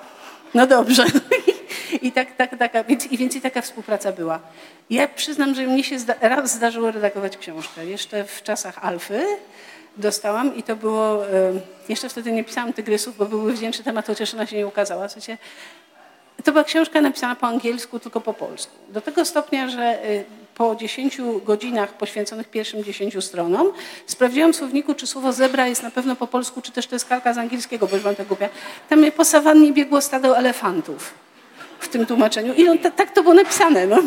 [0.53, 1.05] no dobrze.
[2.01, 4.39] I tak, tak, taka, więc, i więcej taka współpraca była.
[4.89, 7.85] Ja przyznam, że mnie się zda, raz zdarzyło redagować książkę.
[7.85, 9.25] Jeszcze w czasach Alfy
[9.97, 11.23] dostałam i to było,
[11.89, 15.07] jeszcze wtedy nie pisałam Tygrysów, bo były wdzięczny temat, chociaż ona się nie ukazała.
[15.07, 15.13] W
[16.43, 18.73] to była książka napisana po angielsku, tylko po polsku.
[18.89, 20.23] Do tego stopnia, że y,
[20.55, 23.71] po 10 godzinach poświęconych pierwszym 10 stronom
[24.05, 27.05] sprawdziłam w słowniku, czy słowo zebra jest na pewno po polsku, czy też to jest
[27.05, 28.49] kalka z angielskiego, bo już wam to głupia.
[28.89, 31.13] Tam po sawannie biegło stado elefantów
[31.79, 32.53] w tym tłumaczeniu.
[32.53, 33.87] I on, tak to było napisane.
[33.87, 34.03] No.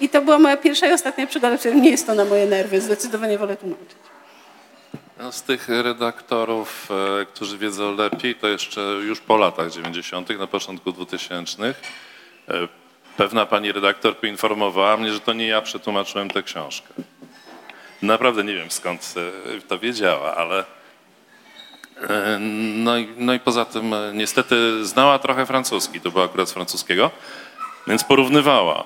[0.00, 2.80] I to była moja pierwsza i ostatnia przygoda, nie jest to na moje nerwy.
[2.80, 3.96] Zdecydowanie wolę tłumaczyć.
[5.18, 6.88] No, z tych redaktorów,
[7.20, 11.74] e, którzy wiedzą lepiej, to jeszcze już po latach 90., na początku 2000,
[12.48, 12.68] e,
[13.16, 16.94] pewna pani redaktor poinformowała mnie, że to nie ja przetłumaczyłem tę książkę.
[18.02, 20.64] Naprawdę nie wiem skąd e, to wiedziała, ale
[22.48, 27.10] no i, no i poza tym niestety znała trochę francuski, to było akurat z francuskiego,
[27.86, 28.84] więc porównywała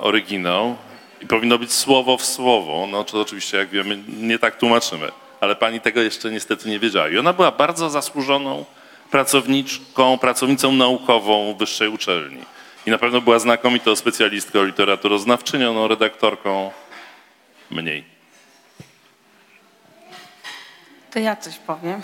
[0.00, 0.76] oryginał
[1.20, 2.88] i powinno być słowo w słowo.
[2.90, 7.08] No to oczywiście, jak wiemy, nie tak tłumaczymy ale pani tego jeszcze niestety nie wiedziała.
[7.08, 8.64] I ona była bardzo zasłużoną
[9.10, 12.42] pracowniczką, pracownicą naukową wyższej uczelni.
[12.86, 16.70] I na pewno była znakomitą specjalistką, literaturoznawczynią, no, redaktorką
[17.70, 18.04] mniej.
[21.10, 22.02] To ja coś powiem.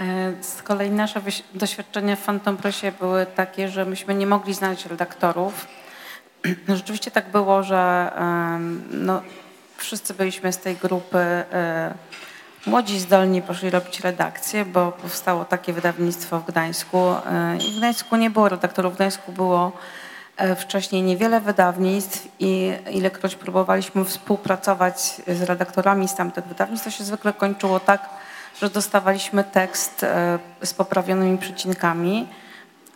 [0.00, 1.22] E, z kolei nasze
[1.54, 5.66] doświadczenia w Phantom Pressie były takie, że myśmy nie mogli znaleźć redaktorów.
[6.68, 8.12] Rzeczywiście tak było, że
[8.90, 9.22] no,
[9.76, 11.94] wszyscy byliśmy z tej grupy e,
[12.66, 16.98] młodzi zdolni poszli robić redakcję, bo powstało takie wydawnictwo w Gdańsku.
[16.98, 19.72] E, I w Gdańsku nie było redaktorów, w Gdańsku było
[20.56, 27.32] wcześniej niewiele wydawnictw i ilekroć próbowaliśmy współpracować z redaktorami z tamtych wydawnictw, to się zwykle
[27.32, 28.08] kończyło tak,
[28.58, 32.28] że dostawaliśmy tekst e, z poprawionymi przecinkami,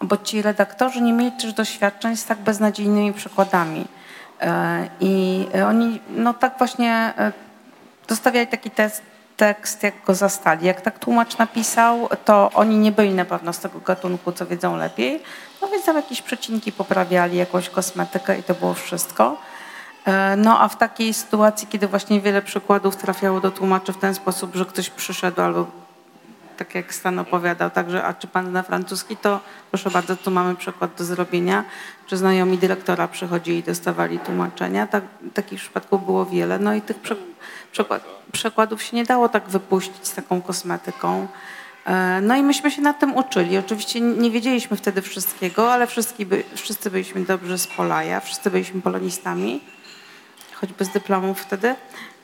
[0.00, 3.86] bo ci redaktorzy nie mieli też doświadczeń z tak beznadziejnymi przekładami.
[5.00, 7.14] I oni no tak właśnie
[8.08, 9.02] dostawiali taki test,
[9.36, 10.66] tekst, jak go zastali.
[10.66, 14.76] Jak tak tłumacz napisał, to oni nie byli na pewno z tego gatunku, co wiedzą
[14.76, 15.22] lepiej.
[15.62, 19.36] No więc tam jakieś przecinki poprawiali, jakąś kosmetykę i to było wszystko.
[20.04, 24.14] E, no a w takiej sytuacji, kiedy właśnie wiele przykładów trafiało do tłumaczy w ten
[24.14, 25.66] sposób, że ktoś przyszedł albo
[26.56, 29.40] tak jak Stan opowiadał, także a czy pan zna francuski, to
[29.70, 31.64] proszę bardzo, tu mamy przykład do zrobienia.
[32.06, 34.86] Czy znajomi dyrektora przychodzili i dostawali tłumaczenia.
[34.86, 36.58] Tak, takich przypadków było wiele.
[36.58, 36.96] No i tych
[37.72, 38.02] przykład,
[38.32, 41.26] przekładów się nie dało tak wypuścić z taką kosmetyką.
[41.86, 43.58] E, no i myśmy się na tym uczyli.
[43.58, 48.82] Oczywiście nie wiedzieliśmy wtedy wszystkiego, ale wszyscy, by, wszyscy byliśmy dobrze z Polaja, wszyscy byliśmy
[48.82, 49.60] polonistami,
[50.54, 51.74] choćby z dyplomów wtedy,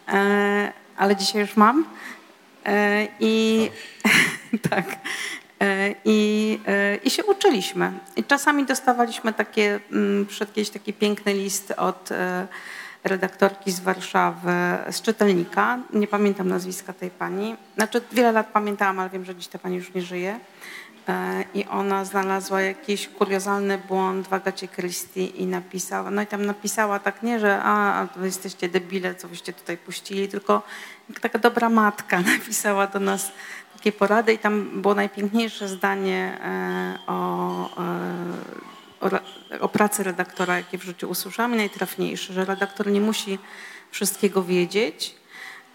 [0.08, 1.84] e, ale dzisiaj już mam.
[2.66, 3.70] E, I
[4.70, 4.86] tak.
[6.04, 6.58] I,
[7.04, 7.92] I się uczyliśmy.
[8.16, 12.08] I czasami dostawaliśmy takie, mm, przed kiedyś taki piękny list od
[13.04, 14.52] redaktorki z Warszawy,
[14.90, 15.78] z czytelnika.
[15.92, 17.56] Nie pamiętam nazwiska tej pani.
[17.76, 20.40] Znaczy wiele lat pamiętałam, ale wiem, że dziś ta pani już nie żyje.
[21.10, 26.46] E, I ona znalazła jakiś kuriozalny błąd w Agacie Christie i napisała, no i tam
[26.46, 30.62] napisała tak nie, że a, wy jesteście debile, co wyście tutaj puścili, tylko
[31.20, 33.32] taka dobra matka napisała do nas
[33.72, 39.10] takie porady i tam było najpiękniejsze zdanie e, o e, o,
[39.60, 41.54] o pracy redaktora, jakie w życiu usłyszałam.
[41.54, 43.38] I najtrafniejsze, że redaktor nie musi
[43.90, 45.14] wszystkiego wiedzieć,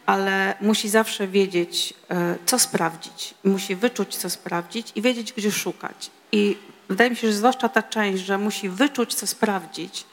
[0.05, 3.33] ale musi zawsze wiedzieć, e, co sprawdzić.
[3.43, 6.11] Musi wyczuć, co sprawdzić i wiedzieć, gdzie szukać.
[6.31, 6.57] I
[6.89, 10.05] wydaje mi się, że zwłaszcza ta część, że musi wyczuć, co sprawdzić,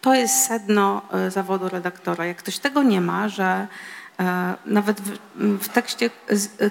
[0.00, 2.26] to jest sedno e, zawodu redaktora.
[2.26, 3.66] Jak ktoś tego nie ma, że
[4.20, 5.18] e, nawet w,
[5.58, 6.10] w tekście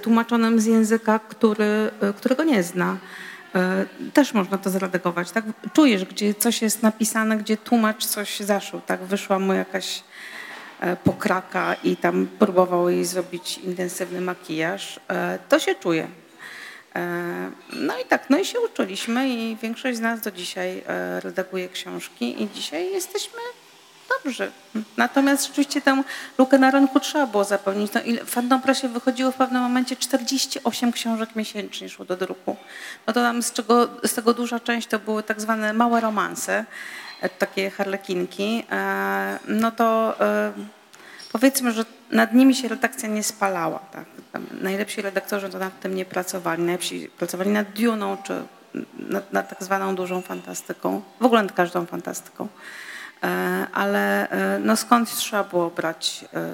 [0.01, 2.97] tłumaczonym z języka, który, którego nie zna,
[4.13, 5.31] też można to zredagować.
[5.31, 5.45] Tak?
[5.73, 8.81] Czujesz, gdzie coś jest napisane, gdzie tłumacz coś zaszył.
[8.81, 9.03] Tak?
[9.03, 10.03] Wyszła mu jakaś
[11.03, 14.99] pokraka i tam próbował jej zrobić intensywny makijaż.
[15.09, 16.07] E, to się czuje.
[17.73, 20.83] No i tak, no i się uczyliśmy i większość z nas do dzisiaj
[21.23, 23.39] redaguje książki i dzisiaj jesteśmy
[24.23, 24.51] dobrze.
[24.97, 26.03] Natomiast rzeczywiście tę
[26.37, 27.91] lukę na rynku trzeba było zapełnić.
[27.93, 32.55] No, w Fandopresie wychodziło w pewnym momencie 48 książek miesięcznie szło do druku.
[33.07, 36.53] No to tam z, czego, z tego duża część to były tak zwane małe romanse,
[36.53, 36.65] e,
[37.39, 38.63] takie harlekinki.
[38.71, 40.51] E, no to e,
[41.31, 43.79] powiedzmy, że nad nimi się redakcja nie spalała.
[43.79, 44.05] Tak?
[44.61, 46.63] Najlepsi redaktorzy to nad tym nie pracowali.
[46.63, 48.43] Najlepsi pracowali nad Duną czy
[48.99, 51.01] nad, nad tak zwaną dużą fantastyką.
[51.19, 52.47] W ogóle nad każdą fantastyką.
[53.23, 53.27] E,
[53.73, 56.49] ale e, no skąd trzeba było brać e,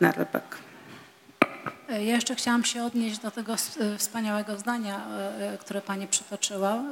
[0.00, 0.12] na?
[1.94, 3.54] Ja jeszcze chciałam się odnieść do tego
[3.98, 5.00] wspaniałego zdania,
[5.60, 6.82] które Pani przytoczyła.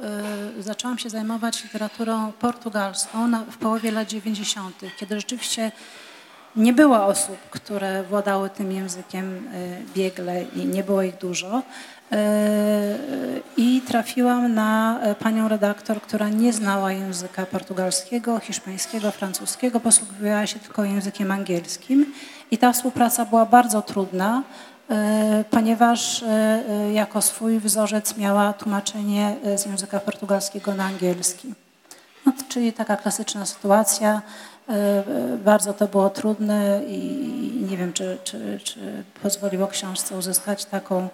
[0.59, 5.71] Zaczęłam się zajmować literaturą portugalską w połowie lat 90., kiedy rzeczywiście
[6.55, 9.49] nie było osób, które władały tym językiem
[9.95, 11.63] biegle i nie było ich dużo.
[12.13, 12.97] E,
[13.57, 20.59] i trafiłam na e, panią redaktor, która nie znała języka portugalskiego, hiszpańskiego, francuskiego, posługiwała się
[20.59, 22.13] tylko językiem angielskim
[22.51, 24.72] i ta współpraca była bardzo trudna, e,
[25.51, 26.23] ponieważ
[26.93, 31.53] jako swój wzorzec miała tłumaczenie z języka portugalskiego na angielski.
[32.25, 34.21] No, czyli taka klasyczna sytuacja.
[34.69, 35.03] E,
[35.37, 41.09] bardzo to było trudne i nie wiem, czy, czy, czy pozwoliło książce uzyskać taką e,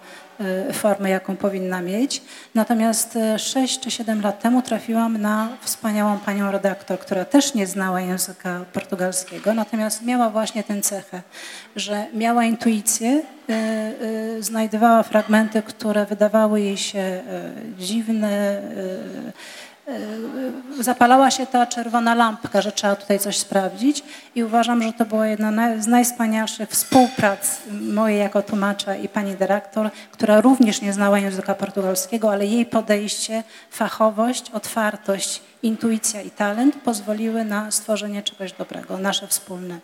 [0.72, 2.22] formę, jaką powinna mieć.
[2.54, 7.66] Natomiast 6 e, czy 7 lat temu trafiłam na wspaniałą panią redaktor, która też nie
[7.66, 11.22] znała języka portugalskiego, natomiast miała właśnie tę cechę,
[11.76, 13.22] że miała intuicję,
[14.40, 17.22] znajdowała fragmenty, które wydawały jej się
[17.78, 19.32] dziwne, E,
[20.80, 24.02] zapalała się ta czerwona lampka, że trzeba tutaj coś sprawdzić
[24.34, 29.90] i uważam, że to była jedna z najwspanialszych współprac mojej jako tłumacza i pani dyrektor,
[30.12, 37.44] która również nie znała języka portugalskiego, ale jej podejście, fachowość, otwartość, intuicja i talent pozwoliły
[37.44, 39.78] na stworzenie czegoś dobrego, nasze wspólne.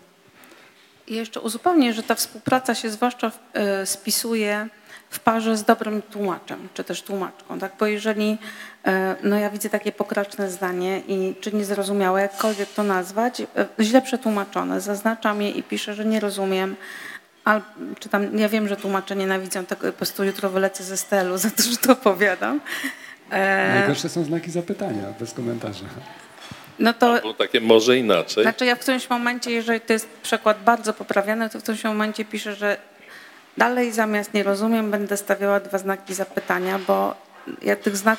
[1.07, 4.69] I jeszcze uzupełnię, że ta współpraca się zwłaszcza e, spisuje
[5.17, 7.73] w parze z dobrym tłumaczem, czy też tłumaczką, tak?
[7.81, 8.39] Bo jeżeli,
[8.87, 13.47] e, no ja widzę takie pokraczne zdanie i czy niezrozumiałe, jakkolwiek to nazwać, e,
[13.81, 16.77] źle przetłumaczone, zaznaczam je i piszę, że nie rozumiem,
[17.45, 17.63] al,
[17.99, 21.51] czy tam, ja wiem, że tłumacze nienawidzą tego, po prostu jutro wylecę ze stelu za
[21.51, 22.61] to, że to opowiadam.
[23.31, 25.85] E, Najgorsze są znaki zapytania, bez komentarza.
[26.79, 28.45] no to Było takie może inaczej.
[28.45, 32.25] Znaczy ja w którymś momencie, jeżeli to jest przykład bardzo poprawiany, to w którymś momencie
[32.25, 32.77] piszę, że
[33.59, 37.15] dalej zamiast nie rozumiem będę stawiała dwa znaki zapytania, bo
[37.63, 38.19] ja tych znak,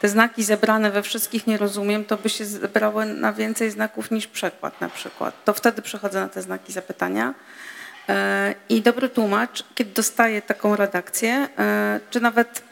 [0.00, 4.26] te znaki zebrane we wszystkich nie rozumiem, to by się zebrały na więcej znaków niż
[4.26, 5.44] przekład na przykład.
[5.44, 7.34] To wtedy przechodzę na te znaki zapytania.
[8.08, 12.62] E, I dobry tłumacz, kiedy dostaje taką redakcję, e, czy nawet,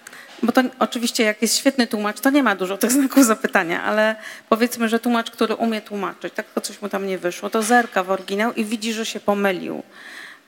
[0.42, 4.16] bo to oczywiście jak jest świetny tłumacz, to nie ma dużo tych znaków zapytania, ale
[4.48, 8.10] powiedzmy, że tłumacz, który umie tłumaczyć, tak coś mu tam nie wyszło, to zerka w
[8.10, 9.82] oryginał i widzi, że się pomylił.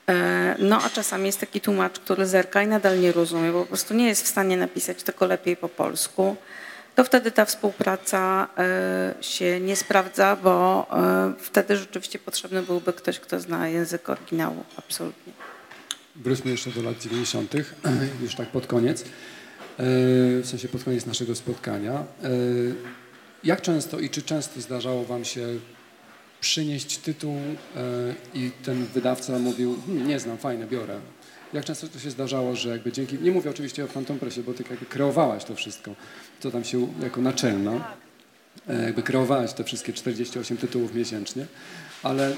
[0.09, 3.67] E, No a czasami jest taki tłumacz, który zerka i nadal nie rozumie, bo po
[3.67, 6.37] prostu nie jest w stanie napisać tego lepiej po polsku.
[6.95, 13.21] To wtedy ta współpraca e, się nie sprawdza, bo e, wtedy rzeczywiście potrzebny byłby ktoś,
[13.21, 14.65] kto zna język oryginału.
[14.77, 15.33] Absolutnie.
[16.17, 17.55] Wróćmy jeszcze do lat 90.,
[18.23, 19.05] już tak pod koniec,
[19.79, 22.05] w sensie pod koniec naszego spotkania.
[23.45, 25.47] Jak często i czy często zdarzało Wam się
[26.41, 31.01] przynieść tytuł e, i ten wydawca mówił, hm, nie znam, fajne, biorę.
[31.53, 34.55] Jak często to się zdarzało, że jakby dzięki, nie mówię oczywiście o Phantom Pressie, bo
[34.55, 35.95] ty jakby kreowałaś to wszystko,
[36.41, 37.95] co tam się jako naczelna,
[38.69, 41.47] e, jakby kreowałaś te wszystkie 48 tytułów miesięcznie,
[42.03, 42.35] ale e,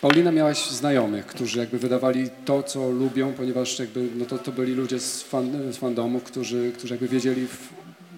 [0.00, 4.74] Paulina miałaś znajomych, którzy jakby wydawali to, co lubią, ponieważ jakby, no to, to byli
[4.74, 7.46] ludzie z, fan, z fandomów, którzy, którzy jakby wiedzieli,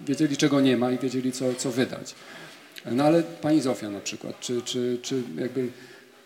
[0.07, 2.15] wiedzieli czego nie ma i wiedzieli co, co wydać.
[2.85, 5.67] No ale pani Zofia na przykład, czy, czy, czy jakby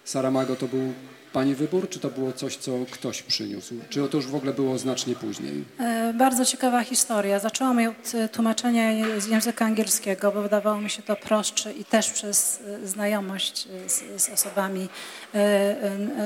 [0.04, 0.93] Saramago to był
[1.34, 3.76] pani wybór, czy to było coś, co ktoś przyniósł?
[3.89, 5.64] Czy to już w ogóle było znacznie później?
[5.80, 7.39] E, Bardzo ciekawa historia.
[7.39, 11.86] Zaczęłam ją od e, tłumaczenia z języka angielskiego, bo wydawało mi się to prostsze i
[11.86, 14.88] też przez e, znajomość z, z osobami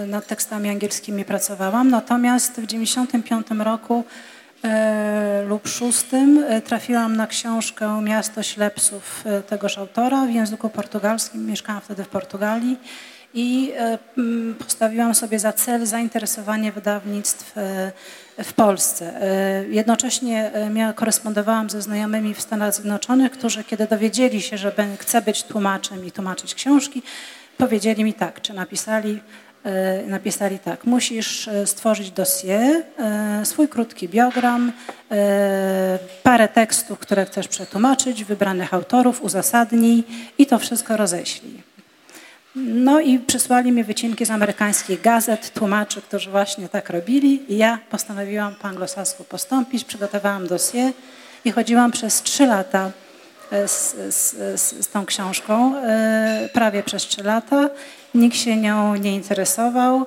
[0.07, 1.89] nad tekstami angielskimi pracowałam.
[1.89, 4.03] Natomiast w 1995 roku
[5.47, 11.45] lub szóstym e, trafiłam na książkę Miasto Ślepców e, tegoż autora w języku portugalskim.
[11.45, 12.77] Mieszkałam wtedy w Portugalii
[13.33, 13.97] i e,
[14.59, 17.91] postawiłam sobie za cel zainteresowanie wydawnictw e,
[18.43, 19.21] w Polsce.
[19.21, 25.21] E, Jednocześnie e, korespondowałam ze znajomymi w Stanach Zjednoczonych, którzy kiedy dowiedzieli się, że chcę
[25.21, 27.03] być tłumaczem i tłumaczyć książki,
[27.57, 29.19] powiedzieli mi tak, czy napisali, e,
[30.07, 34.71] napisali tak, musisz e, stworzyć dossier, e, swój krótki biogram,
[35.11, 40.03] e, parę tekstów, które chcesz przetłumaczyć, wybranych autorów, uzasadnij
[40.37, 41.63] i to wszystko roześlij.
[42.55, 47.79] No i przysłali mi wycinki z amerykańskich gazet, tłumaczy, którzy właśnie tak robili i ja
[47.89, 50.91] postanowiłam po anglosasku postąpić, przygotowałam dossier
[51.45, 53.06] i chodziłam przez trzy lata e,
[53.67, 57.69] z, z, z, z tą książką, e, prawie przez trzy lata.
[58.15, 60.05] Nikt się nią nie interesował.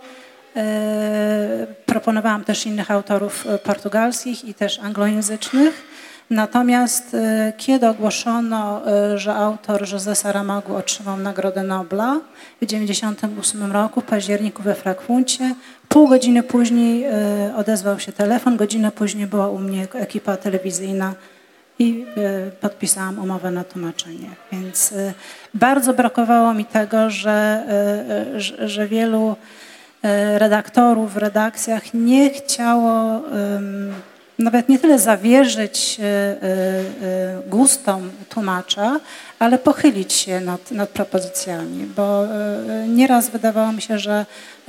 [0.57, 5.91] E, Proponowałam też innych autorów e, portugalskich i też anglojęzycznych.
[6.31, 12.21] Natomiast e, kiedy ogłoszono, e, że autor José Saramago otrzymał Nagrodę Nobla
[12.57, 15.55] w 1998 roku, w październiku we Frankfurcie,
[15.89, 17.13] pół godziny później e,
[17.57, 21.15] odezwał się telefon, godzinę później była u mnie ekipa telewizyjna
[21.81, 24.31] i e, podpisałam umowę na tłumaczenie.
[24.53, 25.15] Więc e,
[25.55, 27.65] bardzo brakowało mi tego, że,
[28.59, 29.37] e, że, wielu
[30.39, 33.23] redaktorów w redakcjach nie chciało
[34.41, 39.01] nawet nie tyle zawierzyć e, e, e, gustom tłumacza,
[39.39, 42.25] ale pochylić się nad, nad propozycjami, bo
[42.89, 44.27] nieraz wydawało mi się, że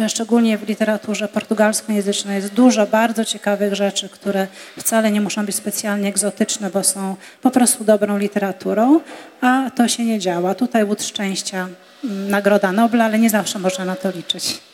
[0.07, 4.47] szczególnie w literaturze portugalskojęzycznej jest dużo bardzo ciekawych rzeczy, które
[4.77, 8.99] wcale nie muszą być specjalnie egzotyczne, bo są po prostu dobrą literaturą,
[9.41, 10.55] a to się nie działa.
[10.55, 11.67] Tutaj łód szczęścia,
[12.03, 14.70] m, Nagroda Nobla, ale nie zawsze można na to liczyć.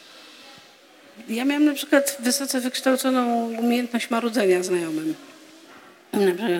[1.29, 5.15] Ja miałam na przykład wysoce wykształconą umiejętność marudzenia znajomym.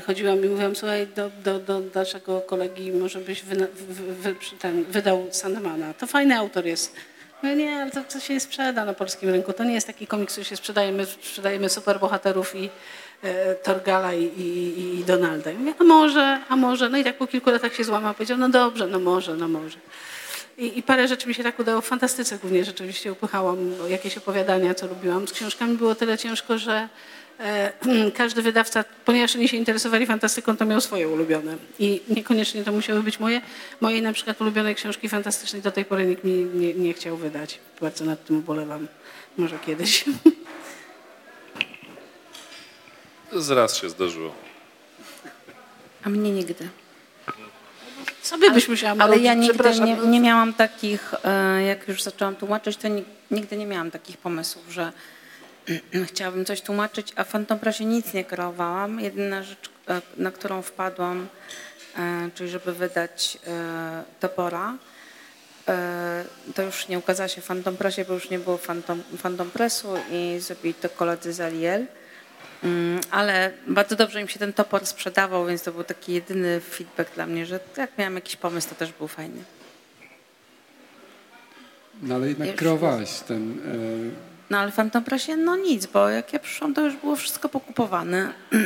[0.08, 3.68] Chodziłam i mówiłam, słuchaj, do, do, do naszego kolegi może byś wy,
[4.22, 5.94] wy, ten, wydał Sandmana.
[5.94, 6.96] To fajny autor jest.
[7.44, 9.54] Mówię, nie, ale to, to się nie sprzeda na polskim rynku.
[9.54, 10.92] To nie jest taki komiks, który się sprzedaje.
[10.92, 12.70] My sprzedajemy superbohaterów i
[13.24, 15.52] e, Torgala i, i, i Donalda.
[15.52, 16.90] I mówię, a może, a może.
[16.90, 18.14] No i tak po kilku latach się złamał.
[18.14, 19.78] Powiedział, no dobrze, no może, no może.
[20.58, 21.82] I, I parę rzeczy mi się tak udało.
[21.82, 23.58] W fantastyce głównie rzeczywiście upychałam
[23.90, 25.28] jakieś opowiadania, co lubiłam.
[25.28, 26.90] Z książkami było tyle ciężko, że
[27.40, 27.72] e,
[28.18, 31.58] każdy wydawca, ponieważ oni się interesowali fantastyką, to miał swoje ulubione.
[31.80, 33.42] I niekoniecznie to musiały być moje.
[33.82, 37.60] Mojej na przykład ulubionej książki fantastycznej do tej pory nikt mi nie, nie chciał wydać.
[37.82, 38.88] Bardzo nad tym ubolewam.
[39.38, 40.06] Może kiedyś.
[43.34, 44.34] Z raz się zdarzyło.
[46.04, 46.70] A mnie nigdy.
[48.28, 52.36] Sobie byś musiała Ale maluczyć, ja nigdy nie, nie miałam takich, e, jak już zaczęłam
[52.36, 54.92] tłumaczyć, to ni- nigdy nie miałam takich pomysłów, że
[56.10, 59.00] chciałabym coś tłumaczyć, a Phantom Pressie nic nie kreowałam.
[59.00, 61.28] Jedyna rzecz, e, na którą wpadłam,
[61.98, 63.38] e, czyli żeby wydać
[64.20, 64.74] Topora,
[66.56, 70.40] to już nie ukazała się Phantom Pressie, bo już nie było Phantom, Phantom Pressu i
[70.40, 71.86] zrobili to koledzy z Aliel.
[72.64, 77.16] Mm, Ale bardzo dobrze im się ten topor sprzedawał, więc to był taki jedyny feedback
[77.16, 79.44] dla mnie, że jak miałam jakiś pomysł, to też był fajny.
[82.02, 83.52] No ale jednak Już- kreowałeś ten...
[83.52, 87.16] e, No ale w Phantom Pressie no nic, bo jak ja przyszłam, to już było
[87.16, 88.34] wszystko pokupowane.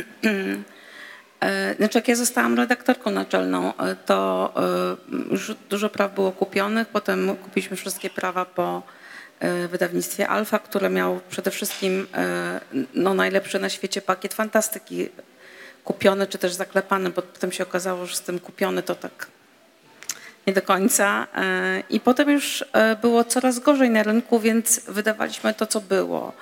[1.40, 4.52] E, Znaczy jak ja zostałam redaktorką naczelną, e, to
[5.30, 8.82] już dużo praw było kupionych, potem kupiliśmy wszystkie prawa po
[9.68, 12.60] wydawnictwie Alfa, które miało przede wszystkim e,
[12.94, 15.08] no, najlepszy na świecie pakiet fantastyki
[15.84, 19.26] kupiony, czy też zaklepany, bo potem się okazało, że z tym kupiony to tak
[20.46, 21.26] nie do końca.
[21.34, 26.32] E, I potem już e, było coraz gorzej na rynku, więc wydawaliśmy to, co było.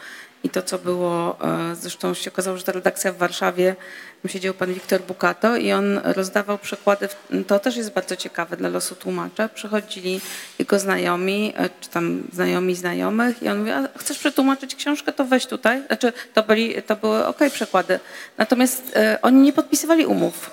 [0.44, 1.36] I to, co było,
[1.70, 3.76] e, zresztą się okazało, że ta redakcja w Warszawie,
[4.22, 8.56] tam siedział pan Wiktor Bukato i on rozdawał przekłady, w- to też jest bardzo ciekawe
[8.56, 9.48] dla losu tłumacza.
[9.48, 10.20] Przychodzili
[10.58, 15.24] jego znajomi, e, czy tam znajomi znajomych i on mówi, a chcesz przetłumaczyć książkę, to
[15.24, 15.82] weź tutaj.
[15.86, 18.00] Znaczy, to, byli, to były ok przekłady.
[18.38, 20.50] Natomiast e, oni nie podpisywali umów.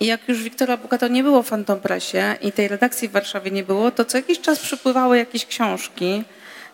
[0.00, 3.50] I jak już Wiktora Bukato nie było w Phantom Pressie i tej redakcji w Warszawie
[3.50, 6.24] nie było, to co jakiś czas przypływały jakieś książki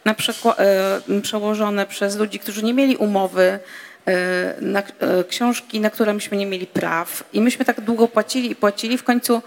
[0.04, 3.58] na przekła- e, przełożone przez ludzi, którzy nie mieli umowy,
[4.06, 7.24] e, na, e, książki, na które myśmy nie mieli praw.
[7.32, 8.98] I myśmy tak długo płacili i płacili.
[8.98, 9.42] W końcu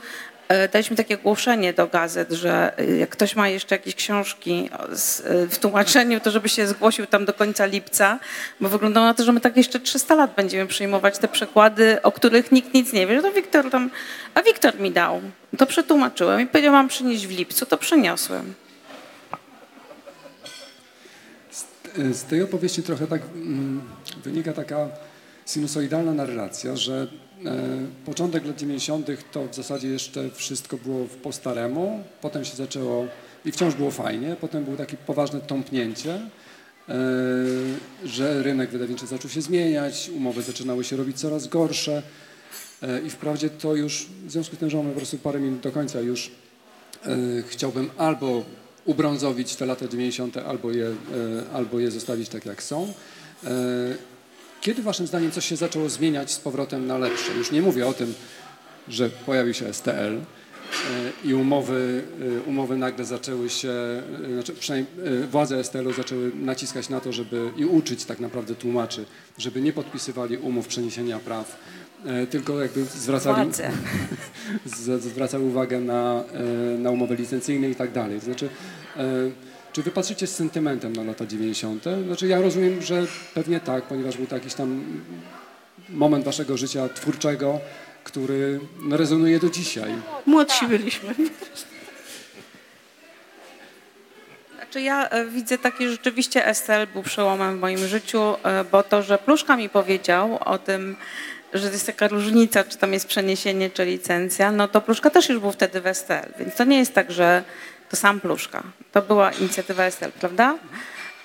[0.74, 4.70] daliśmy takie ogłoszenie do gazet, że jak ktoś ma jeszcze jakieś książki
[5.50, 8.20] w tłumaczeniu, to żeby się zgłosił tam do końca lipca,
[8.60, 12.12] bo wyglądało na to, że my tak jeszcze 300 lat będziemy przyjmować te przekłady, o
[12.12, 13.22] których nikt nic nie wie.
[13.22, 13.90] To Wiktor tam,
[14.34, 15.22] a Wiktor mi dał.
[15.58, 18.54] To przetłumaczyłem i powiedział, mam przynieść w lipcu, to przyniosłem.
[21.98, 23.82] Z tej opowieści trochę tak mm,
[24.24, 24.90] wynika taka
[25.46, 27.08] sinusoidalna narracja, że
[27.46, 27.58] e,
[28.06, 29.08] początek lat 90.
[29.32, 33.08] to w zasadzie jeszcze wszystko było po staremu, potem się zaczęło
[33.46, 36.94] i wciąż było fajnie, potem było takie poważne tąpnięcie, e,
[38.06, 42.04] że rynek wydawniczy zaczął się zmieniać, umowy zaczynały się robić coraz gorsze
[42.82, 45.60] e, i wprawdzie to już, w związku z tym, że mamy po prostu parę minut
[45.60, 46.32] do końca już
[47.48, 48.44] chciałbym albo
[48.88, 50.94] ubrązowić te lata 90., albo je, e,
[51.54, 52.94] albo je zostawić tak, jak są.
[53.44, 53.50] E,
[54.62, 57.34] Kiedy waszym zdaniem coś się zaczęło zmieniać z powrotem na lepsze?
[57.38, 58.14] Już nie mówię o tym,
[58.88, 60.22] że pojawił się STL e,
[61.24, 62.04] i umowy,
[62.46, 63.74] umowy nagle zaczęły się,
[64.34, 64.94] znaczy przynajmniej
[65.32, 69.06] władze STL-u zaczęły naciskać na to, żeby i uczyć tak naprawdę tłumaczy,
[69.38, 71.60] żeby nie podpisywali umów przeniesienia praw,
[72.30, 73.52] tylko jakby zwracali
[75.00, 76.24] zwracały uwagę na,
[76.78, 78.20] na umowy licencyjne i tak dalej.
[78.20, 78.50] To znaczy,
[79.74, 81.84] czy wy patrzycie z sentymentem na lata 90.?
[82.06, 84.84] Znaczy ja rozumiem, że pewnie tak, ponieważ był to jakiś tam
[85.90, 87.60] moment waszego życia twórczego,
[88.04, 89.92] który no, rezonuje do dzisiaj.
[90.26, 91.14] Młodsi byliśmy.
[94.56, 99.04] Znaczy ja e, widzę taki rzeczywiście STL był przełomem w moim życiu, e, bo to,
[99.04, 100.96] że Pluszka mi powiedział o tym,
[101.54, 105.30] że to jest taka różnica, czy tam jest przeniesienie, czy licencja, no to Pluszka też
[105.30, 107.44] już był wtedy w STL, więc to nie jest tak, że
[107.90, 108.64] to sam Pluszka.
[108.92, 110.56] To była inicjatywa STL, prawda?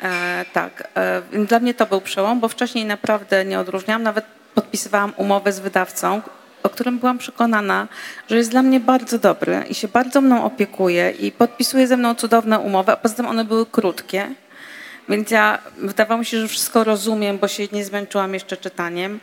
[0.03, 0.89] E, tak.
[0.95, 5.61] E, dla mnie to był przełom, bo wcześniej naprawdę nie odróżniałam, nawet podpisywałam umowę z
[5.61, 6.23] wydawcą,
[6.63, 7.89] o którym byłam przekonana,
[8.31, 12.15] że jest dla mnie bardzo dobry i się bardzo mną opiekuje i podpisuje ze mną
[12.15, 14.35] cudowne umowy, a poza tym one były krótkie.
[15.09, 19.21] Więc ja wydawało mi się, że wszystko rozumiem, bo się nie zmęczyłam jeszcze czytaniem,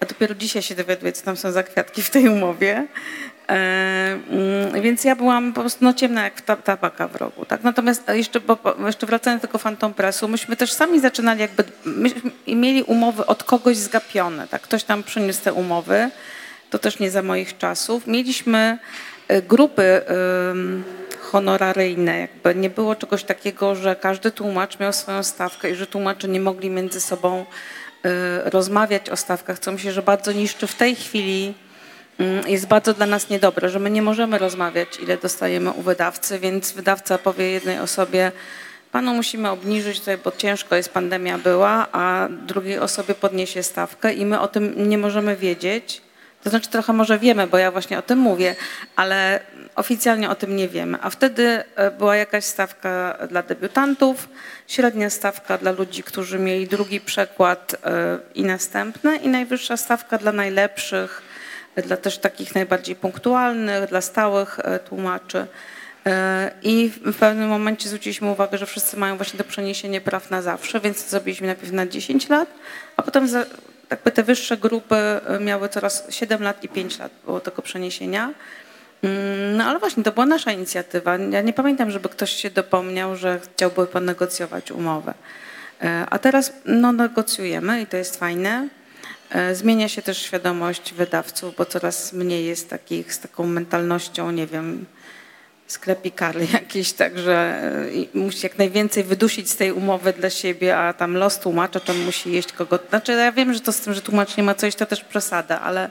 [0.00, 2.86] a dopiero dzisiaj się dowiaduję, co tam są za kwiatki w tej umowie.
[3.48, 7.44] E, mm, więc ja byłam po prostu no, ciemna jak ta, tabaka w rogu.
[7.44, 7.64] Tak?
[7.64, 11.64] Natomiast jeszcze, bo, jeszcze wracając do tego Phantom Pressu, myśmy też sami zaczynali jakby,
[12.46, 14.48] mieli umowy od kogoś zgapione.
[14.48, 14.62] Tak?
[14.62, 16.10] Ktoś tam przyniósł te umowy,
[16.70, 18.06] to też nie za moich czasów.
[18.06, 18.78] Mieliśmy
[19.28, 20.02] e, grupy
[21.32, 26.28] honoraryjne, jakby nie było czegoś takiego, że każdy tłumacz miał swoją stawkę i że tłumacze
[26.28, 28.08] nie mogli między sobą y,
[28.50, 31.54] rozmawiać o stawkach, co myślę, że bardzo niszczy w tej chwili
[32.46, 36.72] jest bardzo dla nas niedobre, że my nie możemy rozmawiać, ile dostajemy u wydawcy, więc
[36.72, 38.32] wydawca powie jednej osobie,
[38.92, 44.26] panu musimy obniżyć tutaj, bo ciężko jest, pandemia była, a drugiej osobie podniesie stawkę i
[44.26, 46.02] my o tym nie możemy wiedzieć.
[46.44, 48.54] To znaczy trochę może wiemy, bo ja właśnie o tym mówię,
[48.96, 49.40] ale
[49.76, 50.98] oficjalnie o tym nie wiemy.
[51.02, 54.28] A wtedy e, była jakaś stawka dla debiutantów,
[54.66, 60.32] średnia stawka dla ludzi, którzy mieli drugi przekład e, i następny i najwyższa stawka dla
[60.32, 61.22] najlepszych
[61.76, 65.46] dla też takich najbardziej punktualnych, dla stałych tłumaczy.
[66.62, 70.80] I w pewnym momencie zwróciliśmy uwagę, że wszyscy mają właśnie to przeniesienie praw na zawsze,
[70.80, 72.48] więc zrobiliśmy najpierw na 10 lat,
[72.96, 73.44] a potem za,
[73.90, 74.96] jakby te wyższe grupy
[75.40, 78.34] miały coraz 7 lat i 5 lat było tego przeniesienia.
[79.02, 81.16] Mm, no ale właśnie, to była nasza inicjatywa.
[81.16, 85.14] Ja nie pamiętam, żeby ktoś się dopomniał, że chciałby ponegocjować umowę.
[85.82, 88.68] E, a teraz no, negocjujemy i to jest fajne.
[89.32, 94.46] E, zmienia się też świadomość wydawców, bo coraz mniej jest takich z taką mentalnością, nie
[94.46, 94.86] wiem,
[95.66, 97.34] sklepikary jakieś, także
[98.14, 102.04] e, musi jak najwięcej wydusić z tej umowy dla siebie, a tam los tłumacza, czym
[102.04, 102.78] musi jeść kogo.
[102.88, 105.60] Znaczy ja wiem, że to z tym, że tłumacz nie ma coś, to też przesada,
[105.60, 105.90] ale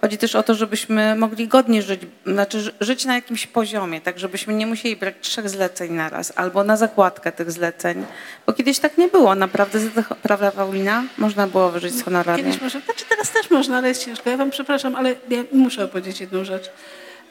[0.00, 4.54] Chodzi też o to, żebyśmy mogli godnie żyć, znaczy żyć na jakimś poziomie, tak żebyśmy
[4.54, 8.04] nie musieli brać trzech zleceń na raz albo na zakładkę tych zleceń,
[8.46, 9.34] bo kiedyś tak nie było.
[9.34, 9.78] Naprawdę,
[10.22, 11.04] prawda Paulina?
[11.18, 12.46] Można było wyżyć z honorarium.
[12.46, 14.30] Kiedyś może, znaczy teraz też można, ale jest ciężko.
[14.30, 16.70] Ja wam przepraszam, ale ja muszę opowiedzieć jedną rzecz.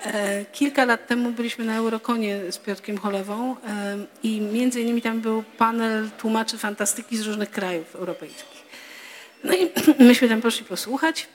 [0.06, 5.22] E, kilka lat temu byliśmy na Eurokonie z Piotrkiem Cholewą e, i między innymi tam
[5.22, 8.64] był panel tłumaczy fantastyki z różnych krajów europejskich.
[9.44, 9.72] No i
[10.10, 11.28] myśmy tam poszli posłuchać.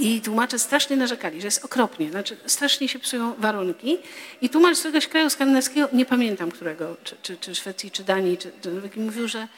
[0.00, 3.98] I tłumacze strasznie narzekali, że jest okropnie, znaczy strasznie się psują warunki.
[4.40, 8.38] I tłumacz z któregoś kraju skandynawskiego, nie pamiętam którego, czy, czy, czy Szwecji, czy Danii,
[8.38, 9.48] czy, czy mówił, że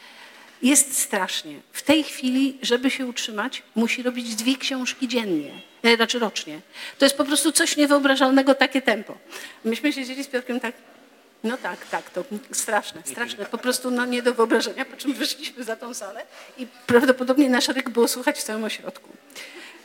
[0.63, 1.61] jest strasznie.
[1.73, 5.51] W tej chwili, żeby się utrzymać, musi robić dwie książki dziennie,
[5.83, 6.61] e, znaczy rocznie.
[6.99, 9.19] To jest po prostu coś niewyobrażalnego, takie tempo.
[9.65, 10.75] Myśmy siedzieli z Piotrkiem tak,
[11.45, 15.65] no tak, tak, to straszne, straszne, po prostu no, nie do wyobrażenia, po czym wyszliśmy
[15.65, 16.23] za tą salę
[16.59, 19.20] i prawdopodobnie nasz ryk było słychać w całym ośrodku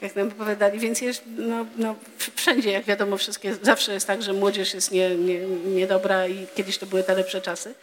[0.06, 1.96] jak nam opowiadali, więc jest, no, no,
[2.36, 6.78] wszędzie, jak wiadomo, wszystkie, zawsze jest tak, że młodzież jest nie, nie, niedobra i kiedyś
[6.78, 7.74] to były te lepsze czasy.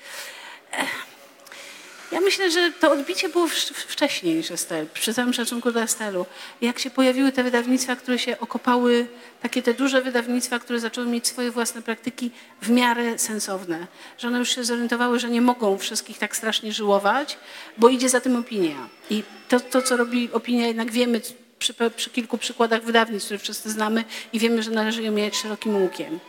[2.12, 6.26] Ja myślę, że to odbicie było wcześniej niż Estel, przy całym szacunku do Estelu.
[6.60, 9.06] Jak się pojawiły te wydawnictwa, które się okopały,
[9.42, 12.30] takie te duże wydawnictwa, które zaczęły mieć swoje własne praktyki
[12.62, 13.86] w miarę sensowne,
[14.18, 17.38] że one już się zorientowały, że nie mogą wszystkich tak strasznie żyłować,
[17.78, 18.88] bo idzie za tym opinia.
[19.10, 21.20] I to, to co robi opinia, jednak wiemy,
[21.62, 25.76] przy, przy kilku przykładach wydawnictw, które wszyscy znamy i wiemy, że należy je mieć szerokim
[25.76, 26.20] łukiem.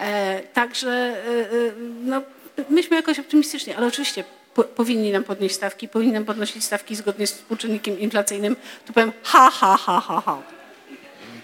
[0.00, 1.72] E, także e, e,
[2.04, 2.22] no,
[2.70, 4.24] myśmy jakoś optymistycznie, ale oczywiście
[4.54, 8.56] po, powinni nam podnieść stawki, powinni nam podnosić stawki zgodnie z współczynnikiem inflacyjnym.
[8.86, 10.42] Tu powiem ha, ha, ha, ha, ha.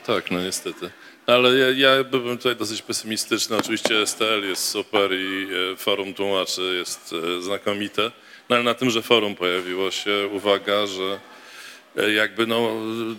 [0.07, 0.91] Tak, no niestety.
[1.27, 3.57] Ale ja, ja byłem tutaj dosyć pesymistyczny.
[3.57, 8.11] Oczywiście STL jest super i e, forum tłumaczy jest e, znakomite.
[8.49, 11.21] No ale na tym, że forum pojawiło się uwaga, że
[11.97, 12.73] jakby no,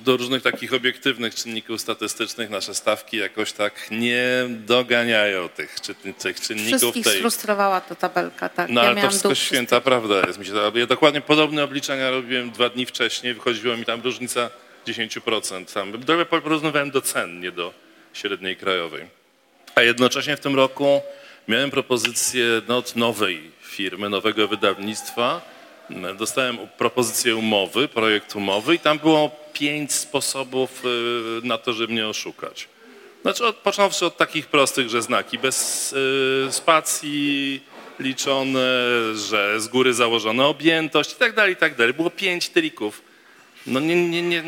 [0.03, 5.75] do różnych takich obiektywnych czynników statystycznych nasze stawki jakoś tak nie doganiają tych,
[6.17, 6.80] tych czynników.
[6.80, 7.17] Wszystkich tej...
[7.17, 8.69] sfrustrowała ta tabelka, tak.
[8.69, 10.39] No ja ale to wszystko święta prawda jest.
[10.39, 14.49] Mi się to, ja dokładnie podobne obliczenia robiłem dwa dni wcześniej, wychodziła mi tam różnica
[14.88, 15.73] 10%.
[15.73, 17.73] Tam porównywałem do cen, nie do
[18.13, 19.05] średniej krajowej.
[19.75, 21.01] A jednocześnie w tym roku
[21.47, 25.57] miałem propozycję no, nowej firmy, nowego wydawnictwa,
[26.17, 32.07] dostałem propozycję umowy, projekt umowy i tam było pięć sposobów y, na to, żeby mnie
[32.07, 32.67] oszukać.
[33.21, 37.61] Znaczy, od, począwszy od takich prostych, że znaki bez y, spacji
[37.99, 38.85] liczone,
[39.15, 41.93] że z góry założona objętość i tak dalej, i tak dalej.
[41.93, 43.01] Było pięć trików.
[43.67, 44.43] No nie, nie, nie,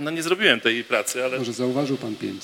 [0.00, 1.38] no nie zrobiłem tej pracy, ale...
[1.38, 2.42] Może zauważył pan pięć.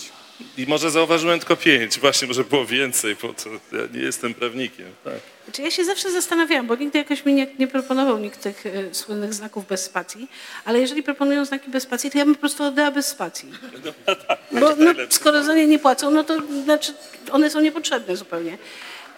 [0.59, 4.87] I może zauważyłem tylko pięć, właśnie może było więcej, bo to ja nie jestem prawnikiem.
[5.05, 5.15] Tak.
[5.45, 8.89] Znaczy ja się zawsze zastanawiałam, bo nigdy jakoś mi nie, nie proponował nikt tych y,
[8.93, 10.29] słynnych znaków bez spacji,
[10.65, 13.53] ale jeżeli proponują znaki bez spacji, to ja bym po prostu oddała bez spacji.
[14.07, 16.95] No, tak, bo no, skoro za nie nie płacą, no to znaczy
[17.31, 18.59] one są niepotrzebne zupełnie.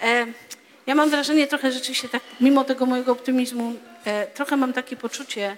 [0.03, 0.27] E,
[0.87, 5.57] ja mam wrażenie trochę rzeczywiście tak, mimo tego mojego optymizmu, e, trochę mam takie poczucie,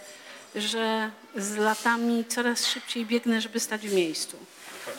[0.54, 4.36] że z latami coraz szybciej biegnę, żeby stać w miejscu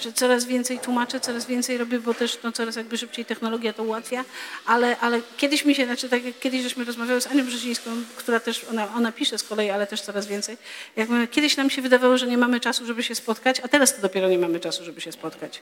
[0.02, 3.84] że coraz więcej tłumaczę, coraz więcej robię, bo też no, coraz jakby szybciej technologia to
[3.84, 4.26] ułatwia,
[4.66, 8.40] ale, ale kiedyś mi się, znaczy tak jak kiedyś żeśmy rozmawiały z Anią Brzezińską, która
[8.40, 10.58] też, ona, ona pisze z kolei, ale też coraz więcej,
[10.96, 13.96] jak my, kiedyś nam się wydawało, że nie mamy czasu, żeby się spotkać, a teraz
[13.96, 15.62] to dopiero nie mamy czasu, żeby się spotkać.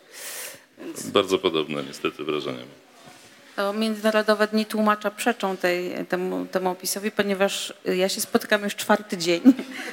[0.78, 1.10] Więc...
[1.10, 2.64] Bardzo podobne niestety wrażenie.
[3.56, 9.18] To Międzynarodowe Dni Tłumacza przeczą tej, temu, temu opisowi, ponieważ ja się spotykam już czwarty
[9.18, 9.42] dzień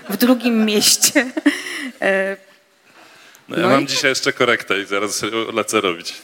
[0.08, 1.30] w drugim mieście.
[3.52, 3.86] No ja no mam i...
[3.86, 5.22] dzisiaj jeszcze korektę i zaraz
[5.52, 6.14] lecę robić.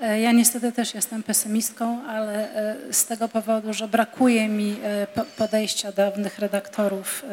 [0.00, 5.06] E, ja niestety też jestem pesymistką, ale e, z tego powodu, że brakuje mi e,
[5.36, 7.24] podejścia dawnych redaktorów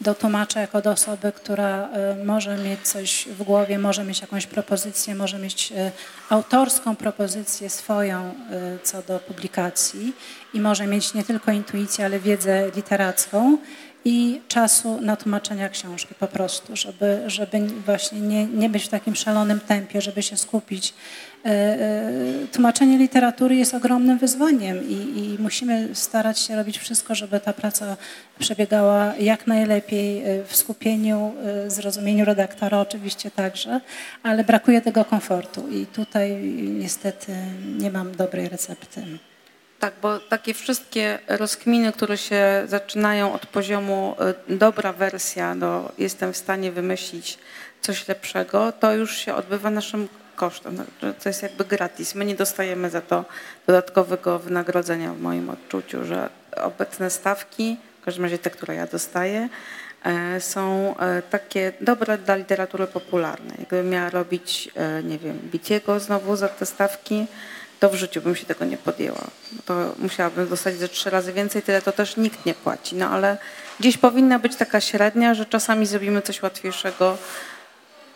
[0.00, 1.88] do tłumacza jako do osoby, która
[2.24, 5.72] może mieć coś w głowie, może mieć jakąś propozycję, może mieć
[6.30, 8.34] autorską propozycję swoją
[8.82, 10.12] co do publikacji
[10.54, 13.58] i może mieć nie tylko intuicję, ale wiedzę literacką
[14.06, 19.14] i czasu na tłumaczenia książki po prostu, żeby, żeby właśnie nie, nie być w takim
[19.14, 20.94] szalonym tempie, żeby się skupić.
[21.44, 22.12] E, e,
[22.52, 27.96] Tłumaczenie literatury jest ogromnym wyzwaniem i, i musimy starać się robić wszystko, żeby ta praca
[28.38, 31.34] przebiegała jak najlepiej e, w skupieniu,
[31.66, 33.80] zrozumieniu redaktora oczywiście także,
[34.22, 37.32] ale brakuje tego komfortu i tutaj niestety
[37.78, 39.02] nie mam dobrej recepty.
[39.80, 44.16] Tak, bo takie wszystkie rozkminy, które się zaczynają od poziomu
[44.48, 47.38] y, dobra wersja do jestem w stanie wymyślić
[47.80, 50.74] coś lepszego, to już się odbywa naszym kosztem.
[50.74, 52.14] Znaczy, To jest jakby gratis.
[52.14, 53.24] My nie dostajemy za to
[53.66, 59.48] dodatkowego wynagrodzenia w moim odczuciu, że obecne stawki, w każdym razie te, które ja dostaję,
[60.04, 63.56] e, są e, takie dobre dla literatury popularnej.
[63.58, 67.26] Jakbym miała robić, e, nie wiem, Biciego znowu za te stawki,
[67.80, 69.24] to w życiu bym się tego nie podjęła.
[69.64, 72.96] To musiałabym dostać ze trzy razy więcej, tyle to też nikt nie płaci.
[72.96, 73.38] No ale
[73.80, 77.18] gdzieś powinna być taka średnia, że czasami zrobimy coś łatwiejszego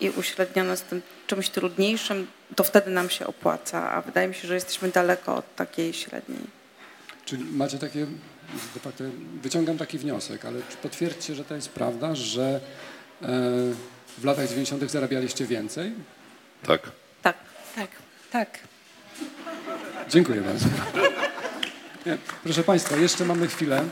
[0.01, 4.49] i uśrednione z tym czymś trudniejszym, to wtedy nam się opłaca, a wydaje mi się,
[4.49, 6.41] że jesteśmy daleko od takiej średniej.
[7.25, 8.07] Czyli macie takie,
[8.75, 9.05] de facto
[9.43, 12.61] wyciągam taki wniosek, ale czy potwierdźcie, że to jest prawda, że
[13.23, 13.27] e,
[14.19, 14.91] w latach 90.
[14.91, 15.93] zarabialiście więcej?
[16.67, 16.83] Tak.
[17.23, 17.37] Tak.
[17.77, 17.91] Tak.
[18.31, 18.70] Tak.
[20.11, 20.67] Dziękuję bardzo.
[22.07, 23.85] Nie, Proszę Państwa, jeszcze mamy chwilę,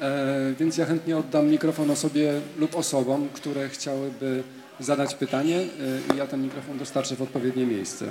[0.00, 4.42] e, więc ja chętnie oddam mikrofon osobie lub osobom, które chciałyby
[4.80, 5.56] zadać pytanie
[6.10, 8.06] e, i ja ten mikrofon dostarczę w odpowiednie miejsce.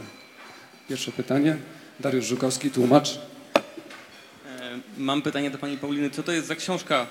[0.89, 1.57] Pierwsze pytanie.
[1.99, 3.09] Dariusz Żukowski, tłumacz.
[3.16, 3.20] E,
[4.97, 6.09] Mam pytanie do pani Pauliny.
[6.09, 7.07] Co to jest za książka,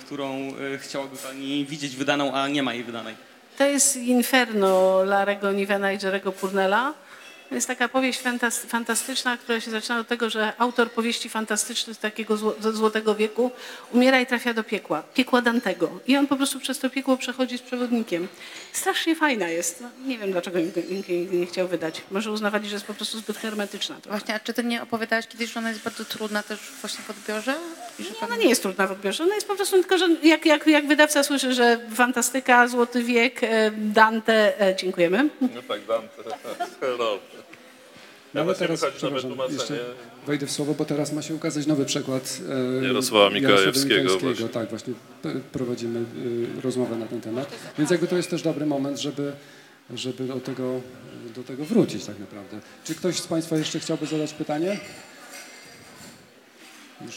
[0.00, 3.14] którą chciałaby pani widzieć wydaną, a nie ma jej wydanej?
[3.58, 6.94] To jest Inferno Larego Nivena i Jerego Purnella.
[7.48, 11.96] To jest taka powieść fantas- fantastyczna, która się zaczyna od tego, że autor powieści fantastycznych
[11.96, 13.50] z takiego ze Złotego Wieku
[13.92, 15.90] umiera i trafia do piekła, piekła Dantego.
[16.06, 18.28] I on po prostu przez to piekło przechodzi z przewodnikiem.
[18.72, 19.80] Strasznie fajna jest.
[19.80, 22.02] No, nie wiem, dlaczego nikt nikt jej nie chciał wydać.
[22.10, 23.96] Może uznawali, że jest po prostu zbyt hermetyczna.
[24.00, 24.18] trochę.
[24.18, 27.10] Właśnie, a czy ty nie opowiadałaś kiedyś, że ona jest bardzo trudna też właśnie w
[27.10, 27.54] odbiorze?
[27.98, 29.24] I że Ona nie jest trudna w odbiorze.
[29.24, 33.42] Ona jest po prostu tylko, że jak, jak, jak wydawca słyszy, że fantastyka, Złoty Wiek,
[33.44, 35.28] e, Dante, e, dziękujemy.
[35.40, 36.22] No tak, Dante,
[36.80, 37.37] herowy.
[38.38, 39.78] No ale właśnie teraz, przepraszam, jeszcze
[40.26, 42.38] wejdę w słowo, bo teraz ma się ukazać nowy przekład
[42.82, 44.48] e, Jarosława Mikajewskiego właśnie.
[44.48, 44.94] Tak, właśnie
[45.52, 47.52] prowadzimy e, rozmowę na ten temat.
[47.78, 49.32] Więc jakby to jest też dobry moment, żeby,
[49.94, 50.80] żeby do, tego,
[51.34, 52.60] do tego wrócić tak naprawdę.
[52.84, 54.80] Czy ktoś z Państwa jeszcze chciałby zadać pytanie?
[57.00, 57.16] Już.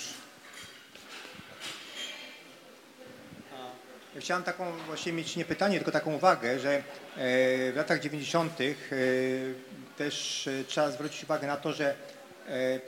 [4.15, 6.81] Ja chciałem taką właśnie mieć nie pytanie, tylko taką uwagę, że e,
[7.71, 8.53] w latach 90.
[10.03, 11.95] też e, trzeba zwrócić uwagę na to, że
[12.47, 12.79] e,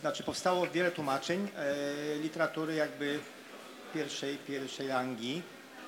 [0.00, 3.20] znaczy powstało wiele tłumaczeń e, literatury jakby
[3.94, 5.42] pierwszej, pierwszej rangi,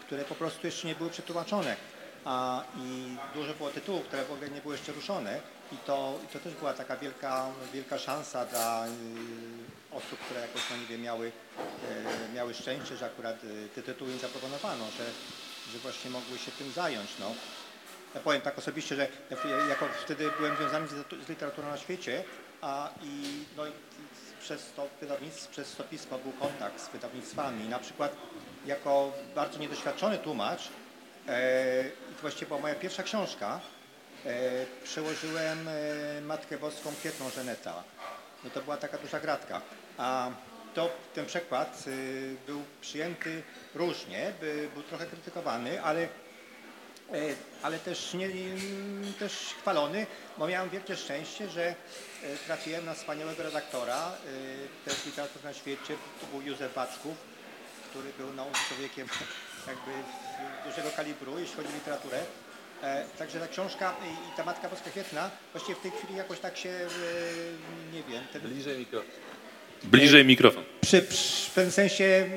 [0.06, 1.76] które po prostu jeszcze nie były przetłumaczone.
[2.24, 5.40] A, I dużo było tytułów, które w ogóle nie były jeszcze ruszone
[5.72, 8.86] i to, i to też była taka wielka, wielka szansa dla
[9.92, 11.32] osób, które jakoś, no nie wiem, miały,
[12.34, 13.36] miały szczęście, że akurat
[13.74, 15.04] te tytuły im zaproponowano, że,
[15.72, 17.10] że właśnie mogły się tym zająć.
[17.20, 17.34] No.
[18.14, 22.24] Ja powiem tak osobiście, że ja jako wtedy byłem związany z, literaturą na świecie,
[22.62, 23.70] a i, no, i
[24.40, 27.68] przez to wydawnictwo, przez to pismo był kontakt z wydawnictwami.
[27.68, 28.16] Na przykład
[28.66, 30.68] jako bardzo niedoświadczony tłumacz,
[31.28, 33.60] e, to właściwie była moja pierwsza książka,
[34.26, 37.82] e, przełożyłem e, Matkę Boską Kwietną Żeneta.
[38.44, 39.60] No to była taka duża gratka.
[39.98, 40.30] A
[40.76, 43.42] to, ten przekład y, był przyjęty
[43.74, 46.08] różnie, by, był trochę krytykowany, ale
[47.62, 48.28] ale też, nie,
[49.18, 50.06] też chwalony,
[50.38, 51.74] bo miałem wielkie szczęście, że e,
[52.46, 57.16] trafiłem na wspaniałego redaktora e, też literatury na świecie, to był Józef Baczków,
[57.90, 59.08] który był no, człowiekiem
[59.66, 59.90] jakby
[60.70, 62.18] dużego kalibru, jeśli chodzi o literaturę.
[62.82, 66.56] E, Także ta książka i ta Matka Boska Kwietna właściwie w tej chwili jakoś tak
[66.56, 69.10] się, e, nie wiem, ten, Bliżej mikrofon.
[69.86, 70.64] Bliżej mikrofon.
[70.80, 72.28] przy, przy, w pewnym sensie e,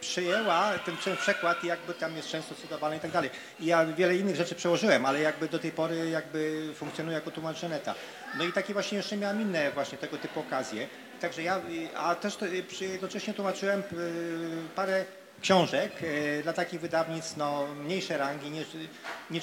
[0.00, 3.30] przyjęła ten prze- przekład i jakby tam jest często cytowany i tak dalej.
[3.60, 7.58] I ja wiele innych rzeczy przełożyłem, ale jakby do tej pory jakby funkcjonuje jako tłumacz
[7.60, 7.94] Żeneta.
[8.38, 10.86] No i takie właśnie jeszcze miałem inne właśnie tego typu okazje.
[11.20, 11.60] Także ja,
[11.96, 13.82] a też to, przy, jednocześnie tłumaczyłem
[14.74, 15.04] parę
[15.42, 15.92] książek
[16.42, 18.64] dla takich wydawnictw no, mniejszej rangi, nie,
[19.30, 19.40] nie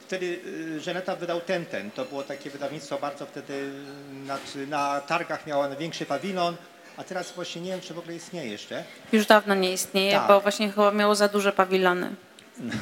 [0.00, 0.40] Wtedy
[0.76, 1.90] y, Żeneta wydał Tenten.
[1.90, 3.70] To było takie wydawnictwo bardzo wtedy
[4.12, 4.38] na,
[4.68, 6.56] na targach miało największy pawilon,
[6.96, 8.84] a teraz właśnie nie wiem, czy w ogóle istnieje jeszcze.
[9.12, 10.28] Już dawno nie istnieje, Tak.
[10.28, 12.10] bo właśnie chyba miało za duże pawilony.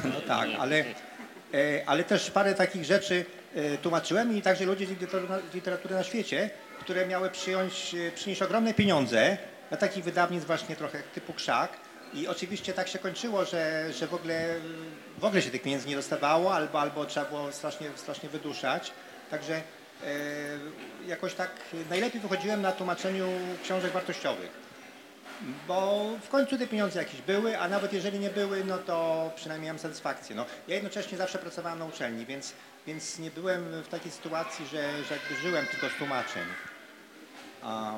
[0.04, 0.84] No tak, ale,
[1.54, 6.02] e, ale też parę takich rzeczy e, tłumaczyłem i także ludzie z literatury, literatury na
[6.04, 6.50] świecie,
[6.80, 9.38] które miały przyjąć, e, przynieść ogromne pieniądze
[9.68, 11.70] dla takich wydawnictw właśnie trochę typu Krzak,
[12.14, 14.54] I oczywiście tak się kończyło, że, że w, ogóle,
[15.18, 18.92] w ogóle się tych pieniędzy nie dostawało, albo, albo trzeba było strasznie, strasznie wyduszać.
[19.30, 19.62] Także e,
[21.06, 21.50] jakoś tak
[21.90, 23.26] najlepiej wychodziłem na tłumaczeniu
[23.62, 24.50] książek wartościowych.
[25.68, 29.66] Bo w końcu te pieniądze jakieś były, a nawet jeżeli nie były, no to przynajmniej
[29.66, 30.36] miałem satysfakcję.
[30.36, 32.52] No, ja jednocześnie zawsze pracowałem na uczelni, więc,
[32.86, 36.44] więc nie byłem w takiej sytuacji, że, że jakby żyłem tylko z tłumaczeń.
[37.62, 37.94] A,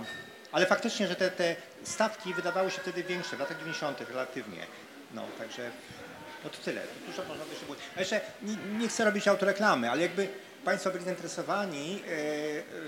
[0.52, 4.00] ale faktycznie, że te, te stawki wydawały się wtedy większe, w latach 90.
[4.00, 4.66] relatywnie.
[5.14, 5.70] No, także
[6.44, 6.82] no to tyle.
[7.06, 7.78] Dużo można by jeszcze było.
[7.96, 10.28] A jeszcze nie, nie chcę robić autoreklamy, ale jakby
[10.64, 12.02] Państwo byli zainteresowani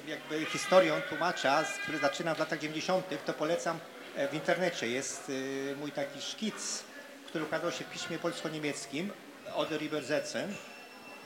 [0.06, 3.78] e, jakby historią tłumacza, który zaczyna w latach 90., to polecam
[4.16, 4.88] e, w internecie.
[4.88, 5.32] Jest
[5.72, 6.84] e, mój taki szkic,
[7.26, 9.10] który ukazał się w piśmie polsko-niemieckim
[9.54, 10.48] Oder Übersetzen.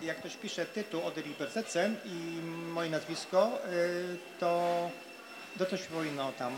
[0.03, 3.59] Jak ktoś pisze tytuł Oder Übersetzen i moje nazwisko,
[4.41, 4.91] to,
[5.59, 6.52] to coś powinno tam,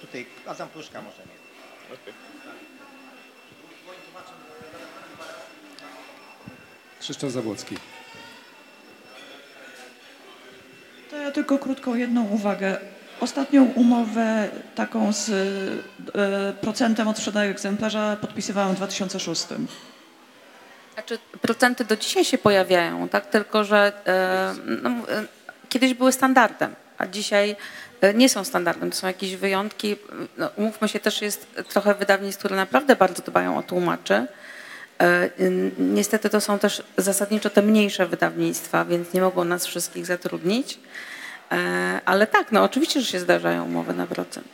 [0.00, 1.94] tutaj Adam Pluszka może nie.
[1.94, 2.14] Okay.
[7.00, 7.76] Krzysztof Zabłocki.
[11.10, 12.78] To ja tylko krótką jedną uwagę.
[13.20, 15.28] Ostatnią umowę taką z
[16.14, 19.46] e, procentem od sprzedaży egzemplarza podpisywałam w 2006.
[20.94, 23.26] Znaczy, procenty do dzisiaj się pojawiają, tak?
[23.26, 25.26] Tylko, że e, no, e,
[25.68, 27.56] kiedyś były standardem, a dzisiaj
[28.14, 28.90] nie są standardem.
[28.90, 29.96] To są jakieś wyjątki.
[30.38, 34.26] No, umówmy się, też jest trochę wydawnictw, które naprawdę bardzo dbają o tłumaczy.
[35.00, 35.30] E,
[35.78, 40.78] niestety to są też zasadniczo te mniejsze wydawnictwa, więc nie mogą nas wszystkich zatrudnić.
[41.52, 44.48] E, ale tak, no oczywiście, że się zdarzają umowy na procent.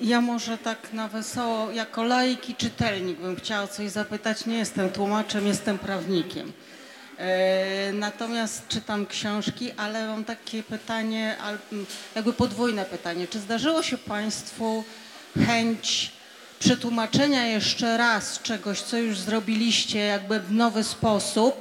[0.00, 4.46] Ja może tak na wesoło, jako laik i czytelnik bym chciała coś zapytać.
[4.46, 6.52] Nie jestem tłumaczem, jestem prawnikiem.
[7.18, 11.36] E, natomiast czytam książki, ale mam takie pytanie,
[12.14, 13.28] jakby podwójne pytanie.
[13.28, 14.84] Czy zdarzyło się Państwu
[15.46, 16.12] chęć
[16.58, 21.60] przetłumaczenia jeszcze raz czegoś, co już zrobiliście jakby w nowy sposób,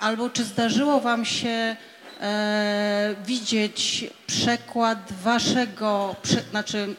[0.00, 1.76] albo czy zdarzyło Wam się
[2.20, 6.94] e, widzieć przekład Waszego, prze, znaczy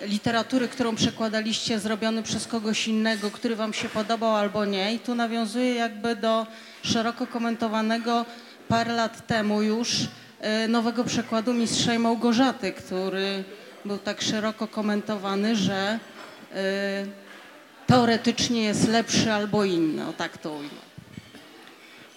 [0.00, 4.94] literatury, którą przekładaliście, zrobiony przez kogoś innego, który Wam się podobał albo nie.
[4.94, 6.46] I tu nawiązuję jakby do
[6.82, 8.26] szeroko komentowanego
[8.68, 9.88] parę lat temu już
[10.40, 13.44] e, nowego przekładu Mistrza i Małgorzaty, który
[13.84, 15.98] był tak szeroko komentowany, że
[16.56, 17.06] Y,
[17.86, 20.82] teoretycznie jest lepszy albo inny, o tak to ujmę.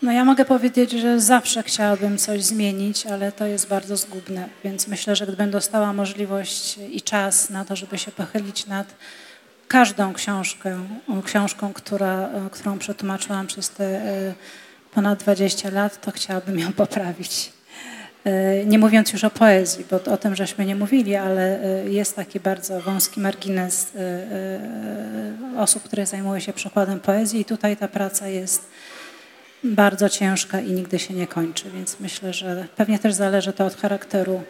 [0.01, 4.87] No ja mogę powiedzieć, że zawsze chciałabym coś zmienić, ale to jest bardzo zgubne, więc
[4.87, 8.95] myślę, że gdybym dostała możliwość i czas na to, żeby się pochylić nad
[9.67, 10.79] każdą książkę,
[11.25, 13.83] książką, która, którą przetłumaczyłam przez te
[14.29, 14.33] y,
[14.93, 17.55] ponad 20 lat, to chciałabym ją poprawić.
[18.25, 22.15] E, nie mówiąc już o poezji, bo o tym żeśmy nie mówili, ale e, jest
[22.15, 28.27] taki bardzo wąski margines e, osób, które zajmują się przekładem poezji i tutaj ta praca
[28.27, 28.67] jest
[29.63, 33.75] bardzo ciężka i nigdy się nie kończy, więc myślę, że pewnie też zależy to od
[33.75, 34.43] charakteru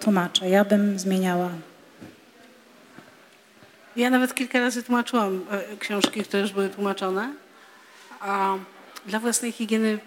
[0.00, 0.46] tłumacza.
[0.46, 1.50] Ja bym zmieniała.
[3.96, 5.46] Ja nawet kilka razy tłumaczyłam
[5.78, 7.34] książki, które już były tłumaczone,
[8.20, 8.54] a
[9.06, 9.98] dla własnej higieny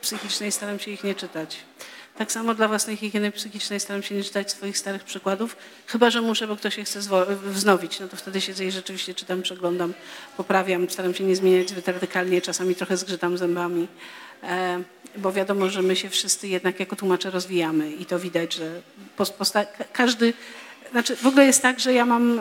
[0.00, 1.56] psychicznej staram się ich nie czytać.
[2.18, 5.56] Tak samo dla własnej higieny psychicznej staram się nie czytać swoich starych przykładów,
[5.86, 7.00] chyba że muszę, bo ktoś je chce
[7.42, 8.00] wznowić.
[8.00, 9.94] No to wtedy siedzę i rzeczywiście czytam, przeglądam,
[10.36, 13.88] poprawiam, staram się nie zmieniać zbyt radykalnie, czasami trochę zgrzytam zębami,
[14.42, 14.82] e,
[15.16, 18.82] bo wiadomo, że my się wszyscy jednak jako tłumacze rozwijamy i to widać, że
[19.92, 20.32] każdy
[20.92, 22.40] znaczy, w ogóle jest tak, że ja mam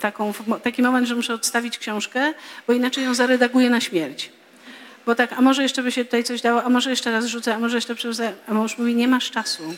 [0.00, 2.34] taką, taki moment, że muszę odstawić książkę,
[2.66, 4.30] bo inaczej ją zaredaguję na śmierć
[5.08, 7.54] bo tak, a może jeszcze by się tutaj coś dało, a może jeszcze raz rzucę,
[7.54, 9.74] a może jeszcze przerzucę, a mąż mówi, nie masz czasu.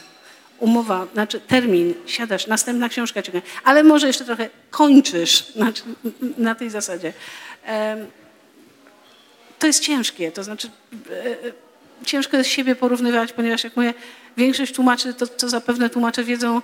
[0.58, 5.82] Umowa, znaczy termin, siadasz, następna książka ciągnie, ale może jeszcze trochę kończysz, znaczy,
[6.38, 7.12] na tej zasadzie.
[9.58, 10.68] To jest ciężkie, to znaczy
[11.10, 11.36] e, e,
[12.04, 13.94] ciężko jest siebie porównywać, ponieważ jak mówię,
[14.36, 16.60] większość tłumaczy, to co zapewne tłumacze wiedzą,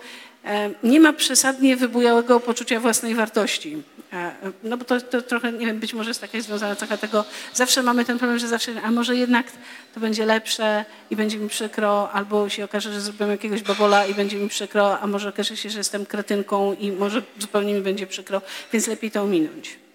[0.83, 3.83] nie ma przesadnie wybujałego poczucia własnej wartości.
[4.13, 4.33] E,
[4.63, 7.25] no bo to, to, trochę, nie wiem, być może jest taka związana cecha tego,
[7.55, 9.47] zawsze mamy ten problem, że zawsze, a może jednak
[9.95, 14.15] to będzie lepsze i będzie mi przykro, albo się okaże, że zrobiłem jakiegoś babola i
[14.15, 18.07] będzie mi przykro, a może okaże się, że jestem kretynką i może zupełnie mi będzie
[18.07, 18.43] przykro,
[18.73, 19.86] więc lepiej to ominąć.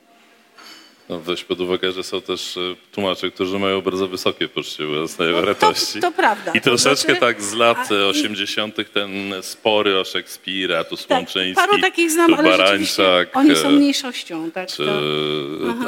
[1.12, 5.34] No, weź pod uwagę, że są też e, tłumacze, którzy mają bardzo wysokie poczucie własnej
[5.34, 6.00] no, wartości.
[6.00, 6.52] To, to, prawda.
[6.52, 8.76] I troszeczkę znaczy, tak z lat a, 80.
[8.94, 9.12] ten
[9.42, 13.30] spory o Szekspira, tu Słomczyński, tak, paru takich znam, tu Barańczak.
[13.38, 14.52] Oni są e, mniejszością.
[14.52, 14.86] Tak, czy,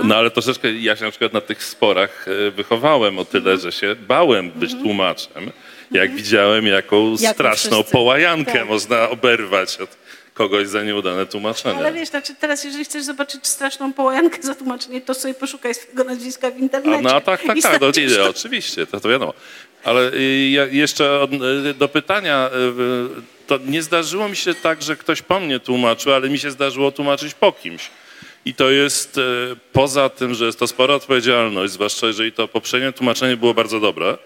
[0.04, 3.60] no ale troszeczkę ja się na przykład na tych sporach e, wychowałem o tyle, mhm.
[3.60, 4.84] że się bałem być mhm.
[4.84, 5.52] tłumaczem
[5.91, 7.91] jak widziałem, jaką Jak straszną wszyscy.
[7.91, 8.68] połajankę Tak.
[8.68, 9.90] można oberwać od
[10.34, 11.77] kogoś za nieudane tłumaczenie.
[11.77, 16.03] Ale wiesz, znaczy teraz jeżeli chcesz zobaczyć straszną połajankę za tłumaczenie, to sobie poszukaj swojego
[16.03, 16.99] nazwiska w internecie.
[16.99, 18.30] A, no tak, tak, tak, no, znajdziesz nie, to.
[18.30, 19.34] oczywiście, to, to wiadomo.
[19.84, 22.49] Ale y, ja jeszcze od, y, do pytania,
[23.18, 26.51] y, to nie zdarzyło mi się tak, że ktoś po mnie tłumaczył, ale mi się
[26.51, 27.89] zdarzyło tłumaczyć po kimś.
[28.45, 29.19] I to jest
[29.73, 34.18] poza tym, że jest to spora odpowiedzialność, zwłaszcza jeżeli to poprzednie tłumaczenie było bardzo dobre,